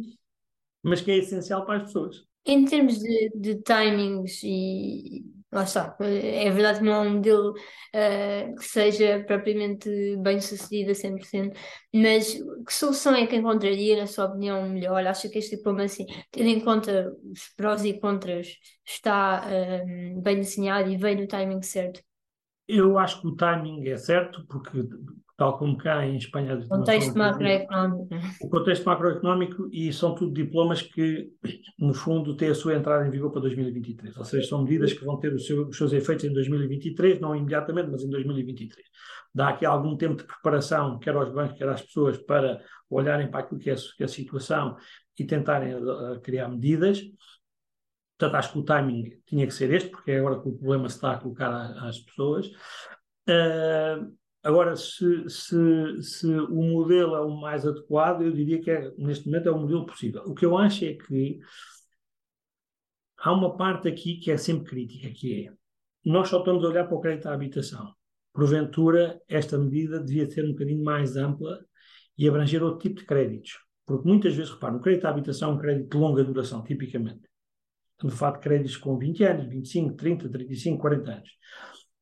mas 0.83 1.01
que 1.01 1.11
é 1.11 1.17
essencial 1.17 1.65
para 1.65 1.77
as 1.77 1.83
pessoas. 1.83 2.25
Em 2.45 2.65
termos 2.65 2.99
de, 2.99 3.31
de 3.35 3.55
timings 3.61 4.41
e 4.43 5.23
lá 5.51 5.63
está. 5.63 5.95
É 5.99 6.49
verdade 6.51 6.79
que 6.79 6.85
não 6.85 6.93
há 6.93 7.01
um 7.01 7.15
modelo 7.15 7.51
uh, 7.51 8.55
que 8.55 8.63
seja 8.63 9.23
propriamente 9.25 9.89
bem 10.17 10.39
sucedido 10.39 10.91
a 10.91 10.93
100%, 10.93 11.55
mas 11.93 12.33
que 12.33 12.73
solução 12.73 13.15
é 13.15 13.25
que 13.25 13.35
encontraria, 13.35 13.97
na 13.97 14.07
sua 14.07 14.25
opinião, 14.25 14.69
melhor? 14.69 15.05
Acha 15.05 15.29
que 15.29 15.39
este 15.39 15.57
diploma, 15.57 15.83
assim, 15.83 16.05
tendo 16.31 16.49
em 16.49 16.59
conta 16.59 17.11
os 17.23 17.49
prós 17.55 17.83
e 17.83 17.99
contras, 17.99 18.55
está 18.85 19.43
uh, 19.45 20.21
bem 20.21 20.37
desenhado 20.37 20.89
e 20.89 20.97
veio 20.97 21.21
no 21.21 21.27
timing 21.27 21.61
certo? 21.61 22.01
Eu 22.67 22.99
acho 22.99 23.19
que 23.21 23.27
o 23.27 23.35
timing 23.35 23.87
é 23.89 23.97
certo, 23.97 24.45
porque 24.47 24.83
tal 25.39 25.57
como 25.57 25.77
cá 25.77 26.05
em 26.05 26.17
Espanha. 26.17 26.59
O 26.59 26.67
contexto 26.67 27.17
macroeconómico. 27.17 28.09
O 28.41 28.49
contexto 28.49 28.85
macroeconómico 28.85 29.69
e 29.71 29.93
são 29.93 30.13
tudo 30.13 30.33
diplomas 30.33 30.81
que, 30.81 31.29
no 31.79 31.93
fundo, 31.93 32.35
têm 32.35 32.49
a 32.49 32.53
sua 32.55 32.75
entrada 32.75 33.07
em 33.07 33.09
vigor 33.09 33.31
para 33.31 33.43
2023. 33.43 34.17
Ou 34.17 34.25
seja, 34.25 34.49
são 34.49 34.63
medidas 34.63 34.91
que 34.91 35.05
vão 35.05 35.17
ter 35.17 35.39
seu, 35.39 35.69
os 35.69 35.77
seus 35.77 35.93
efeitos 35.93 36.25
em 36.25 36.33
2023, 36.33 37.21
não 37.21 37.33
imediatamente, 37.33 37.89
mas 37.89 38.03
em 38.03 38.09
2023. 38.09 38.85
Dá 39.33 39.49
aqui 39.49 39.65
algum 39.65 39.95
tempo 39.95 40.17
de 40.17 40.25
preparação, 40.25 40.99
quer 40.99 41.15
aos 41.15 41.31
bancos, 41.31 41.57
quer 41.57 41.69
às 41.69 41.81
pessoas, 41.81 42.17
para 42.17 42.61
olharem 42.89 43.31
para 43.31 43.39
aquilo 43.39 43.61
que 43.61 43.69
é, 43.69 43.75
que 43.75 44.03
é 44.03 44.05
a 44.05 44.09
situação 44.09 44.75
e 45.17 45.23
tentarem 45.23 45.73
uh, 45.73 46.19
criar 46.21 46.49
medidas. 46.49 47.01
Portanto, 48.17 48.35
acho 48.35 48.51
que 48.51 48.59
o 48.59 48.63
timing 48.63 49.21
tinha 49.25 49.47
que 49.47 49.53
ser 49.53 49.73
este, 49.73 49.89
porque 49.89 50.11
é 50.11 50.19
agora 50.19 50.41
que 50.41 50.49
o 50.49 50.57
problema 50.57 50.89
se 50.89 50.95
está 50.95 51.13
a 51.13 51.17
colocar 51.17 51.49
às 51.87 51.97
pessoas. 51.99 52.47
Uh, 53.29 54.18
Agora, 54.41 54.75
se, 54.75 55.29
se, 55.29 56.01
se 56.01 56.27
o 56.27 56.63
modelo 56.63 57.15
é 57.15 57.21
o 57.21 57.29
mais 57.29 57.65
adequado, 57.65 58.21
eu 58.21 58.31
diria 58.31 58.61
que 58.61 58.71
é, 58.71 58.91
neste 58.97 59.25
momento 59.25 59.49
é 59.49 59.51
o 59.51 59.59
modelo 59.59 59.85
possível. 59.85 60.23
O 60.25 60.33
que 60.33 60.45
eu 60.45 60.57
acho 60.57 60.85
é 60.85 60.93
que 60.93 61.39
há 63.17 63.33
uma 63.33 63.57
parte 63.57 63.87
aqui 63.89 64.15
que 64.17 64.31
é 64.31 64.37
sempre 64.37 64.69
crítica, 64.69 65.09
que 65.09 65.47
é 65.47 65.53
nós 66.05 66.29
só 66.29 66.39
estamos 66.39 66.63
a 66.63 66.69
olhar 66.69 66.85
para 66.85 66.95
o 66.95 67.01
crédito 67.01 67.27
à 67.27 67.33
habitação. 67.33 67.93
Porventura, 68.33 69.21
esta 69.27 69.57
medida 69.57 70.01
devia 70.01 70.29
ser 70.29 70.45
um 70.45 70.51
bocadinho 70.51 70.83
mais 70.83 71.17
ampla 71.17 71.59
e 72.17 72.27
abranger 72.27 72.63
outro 72.63 72.79
tipo 72.79 73.01
de 73.01 73.05
créditos. 73.05 73.59
Porque 73.85 74.07
muitas 74.07 74.33
vezes, 74.33 74.51
repara, 74.51 74.77
o 74.77 74.81
crédito 74.81 75.05
à 75.05 75.09
habitação 75.09 75.51
é 75.51 75.53
um 75.55 75.57
crédito 75.57 75.89
de 75.89 75.97
longa 75.97 76.23
duração, 76.23 76.63
tipicamente. 76.63 77.27
De 78.01 78.11
fato, 78.11 78.39
créditos 78.39 78.77
com 78.77 78.97
20 78.97 79.23
anos, 79.25 79.49
25, 79.49 79.95
30, 79.95 80.29
35, 80.29 80.79
40 80.79 81.11
anos. 81.11 81.29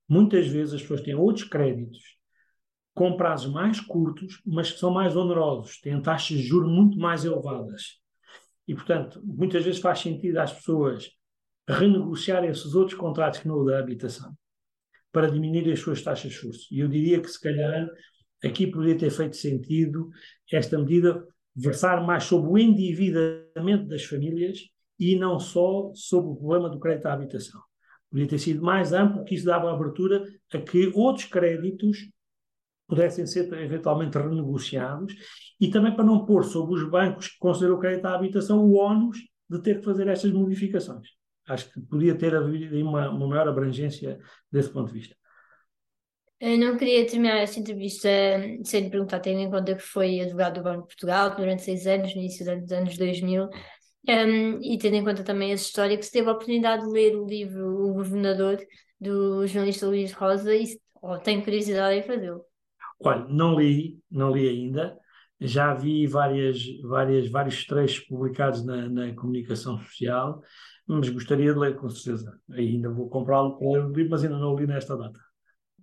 Muitas 0.08 0.48
vezes 0.48 0.76
as 0.76 0.82
pessoas 0.82 1.02
têm 1.02 1.16
outros 1.16 1.46
créditos 1.46 2.17
com 2.98 3.16
prazos 3.16 3.54
mais 3.54 3.80
curtos, 3.80 4.42
mas 4.44 4.72
que 4.72 4.80
são 4.80 4.90
mais 4.90 5.16
onerosos, 5.16 5.80
têm 5.80 6.02
taxas 6.02 6.40
de 6.40 6.48
juros 6.48 6.68
muito 6.68 6.98
mais 6.98 7.24
elevadas. 7.24 8.00
E, 8.68 8.74
portanto, 8.74 9.22
muitas 9.24 9.64
vezes 9.64 9.80
faz 9.80 10.00
sentido 10.00 10.40
às 10.40 10.52
pessoas 10.52 11.12
renegociar 11.70 12.44
esses 12.44 12.74
outros 12.74 12.98
contratos 12.98 13.40
que 13.40 13.48
não 13.48 13.58
o 13.58 13.66
da 13.66 13.78
habitação 13.78 14.36
para 15.12 15.30
diminuir 15.30 15.72
as 15.72 15.80
suas 15.80 16.02
taxas 16.02 16.32
de 16.32 16.38
juros. 16.40 16.68
E 16.72 16.80
eu 16.80 16.88
diria 16.88 17.22
que, 17.22 17.28
se 17.28 17.40
calhar, 17.40 17.88
aqui 18.44 18.66
poderia 18.66 18.98
ter 18.98 19.12
feito 19.12 19.38
sentido 19.38 20.10
esta 20.52 20.76
medida 20.80 21.24
versar 21.56 22.04
mais 22.04 22.24
sobre 22.24 22.50
o 22.50 22.58
endividamento 22.58 23.86
das 23.86 24.04
famílias 24.06 24.58
e 25.00 25.16
não 25.16 25.40
só 25.40 25.92
sobre 25.94 26.32
o 26.32 26.36
problema 26.36 26.68
do 26.68 26.80
crédito 26.80 27.06
à 27.06 27.14
habitação. 27.14 27.62
Poderia 28.10 28.28
ter 28.28 28.40
sido 28.40 28.64
mais 28.64 28.92
amplo, 28.92 29.24
que 29.24 29.36
isso 29.36 29.46
dava 29.46 29.72
abertura 29.72 30.26
a 30.52 30.58
que 30.58 30.92
outros 30.96 31.26
créditos 31.26 32.10
pudessem 32.88 33.26
ser 33.28 33.52
eventualmente 33.54 34.18
renegociados 34.18 35.14
e 35.60 35.70
também 35.70 35.94
para 35.94 36.06
não 36.06 36.26
pôr 36.26 36.44
sobre 36.44 36.76
os 36.76 36.90
bancos 36.90 37.28
que 37.28 37.38
consideram 37.38 37.76
o 37.76 37.80
crédito 37.80 38.06
à 38.06 38.16
habitação 38.16 38.60
o 38.60 38.76
ónus 38.78 39.18
de 39.50 39.62
ter 39.62 39.80
que 39.80 39.86
fazer 39.86 40.08
estas 40.08 40.32
modificações. 40.32 41.10
Acho 41.48 41.72
que 41.72 41.80
podia 41.82 42.16
ter 42.16 42.36
havido 42.36 42.76
uma, 42.78 43.10
uma 43.10 43.28
maior 43.28 43.48
abrangência 43.48 44.20
desse 44.52 44.70
ponto 44.70 44.88
de 44.88 45.00
vista. 45.00 45.16
Eu 46.40 46.58
não 46.58 46.78
queria 46.78 47.06
terminar 47.08 47.38
esta 47.38 47.60
entrevista 47.60 48.08
sem 48.64 48.84
lhe 48.84 48.90
perguntar, 48.92 49.20
tendo 49.20 49.40
em 49.40 49.50
conta 49.50 49.74
que 49.74 49.82
foi 49.82 50.20
advogado 50.20 50.56
do 50.56 50.64
Banco 50.64 50.82
de 50.82 50.88
Portugal 50.88 51.36
durante 51.36 51.64
seis 51.64 51.88
anos, 51.88 52.14
no 52.14 52.22
início 52.22 52.46
dos 52.62 52.72
anos 52.72 52.96
2000, 52.96 53.50
um, 54.10 54.62
e 54.62 54.78
tendo 54.78 54.98
em 54.98 55.04
conta 55.04 55.24
também 55.24 55.52
essa 55.52 55.64
história, 55.64 55.98
que 55.98 56.06
se 56.06 56.12
teve 56.12 56.30
a 56.30 56.34
oportunidade 56.34 56.86
de 56.86 56.92
ler 56.92 57.16
o 57.16 57.26
livro 57.26 57.90
O 57.90 57.94
Governador, 57.94 58.60
do 59.00 59.48
jornalista 59.48 59.88
Luís 59.88 60.14
Rosa, 60.14 60.54
e 60.56 60.80
oh, 61.02 61.18
tenho 61.18 61.44
curiosidade 61.44 62.00
em 62.00 62.04
fazê-lo. 62.04 62.46
Olha, 63.00 63.26
não 63.30 63.60
li, 63.60 64.00
não 64.10 64.32
li 64.32 64.48
ainda. 64.48 64.98
Já 65.40 65.74
vi 65.74 66.08
várias, 66.08 66.60
várias, 66.82 67.30
vários 67.30 67.66
trechos 67.66 68.06
publicados 68.08 68.66
na, 68.66 68.90
na 68.90 69.14
comunicação 69.14 69.78
social, 69.80 70.42
mas 70.88 71.10
gostaria 71.10 71.54
de 71.54 71.60
ler 71.60 71.76
com 71.76 71.90
certeza. 71.90 72.40
Ainda 72.52 72.90
vou 72.90 73.08
comprá-lo 73.08 73.58
para 73.58 73.70
ler 73.70 73.86
o 73.86 73.94
livro, 73.94 74.12
mas 74.12 74.24
ainda 74.24 74.38
não 74.38 74.54
o 74.54 74.60
li 74.60 74.66
nesta 74.66 74.98
data. 74.98 75.20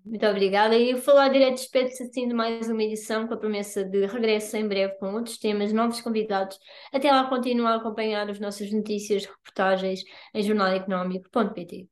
Muito 0.05 0.27
obrigada. 0.27 0.77
E 0.77 1.01
falar 1.01 1.29
direto, 1.29 1.59
espero-se 1.59 2.03
assim 2.03 2.29
de 2.29 2.35
mais 2.35 2.69
uma 2.69 2.83
edição 2.83 3.27
com 3.27 3.35
a 3.35 3.37
promessa 3.39 3.83
de 3.83 4.05
regresso 4.05 4.55
em 4.57 4.69
breve 4.69 4.99
com 4.99 5.15
outros 5.15 5.39
temas, 5.39 5.73
novos 5.73 6.01
convidados. 6.03 6.59
Até 6.93 7.11
lá, 7.11 7.25
continua 7.25 7.71
a 7.71 7.77
acompanhar 7.77 8.29
as 8.29 8.39
nossas 8.39 8.71
notícias, 8.71 9.25
reportagens 9.25 10.03
em 10.35 10.43
jornaleconómico.pt. 10.43 11.89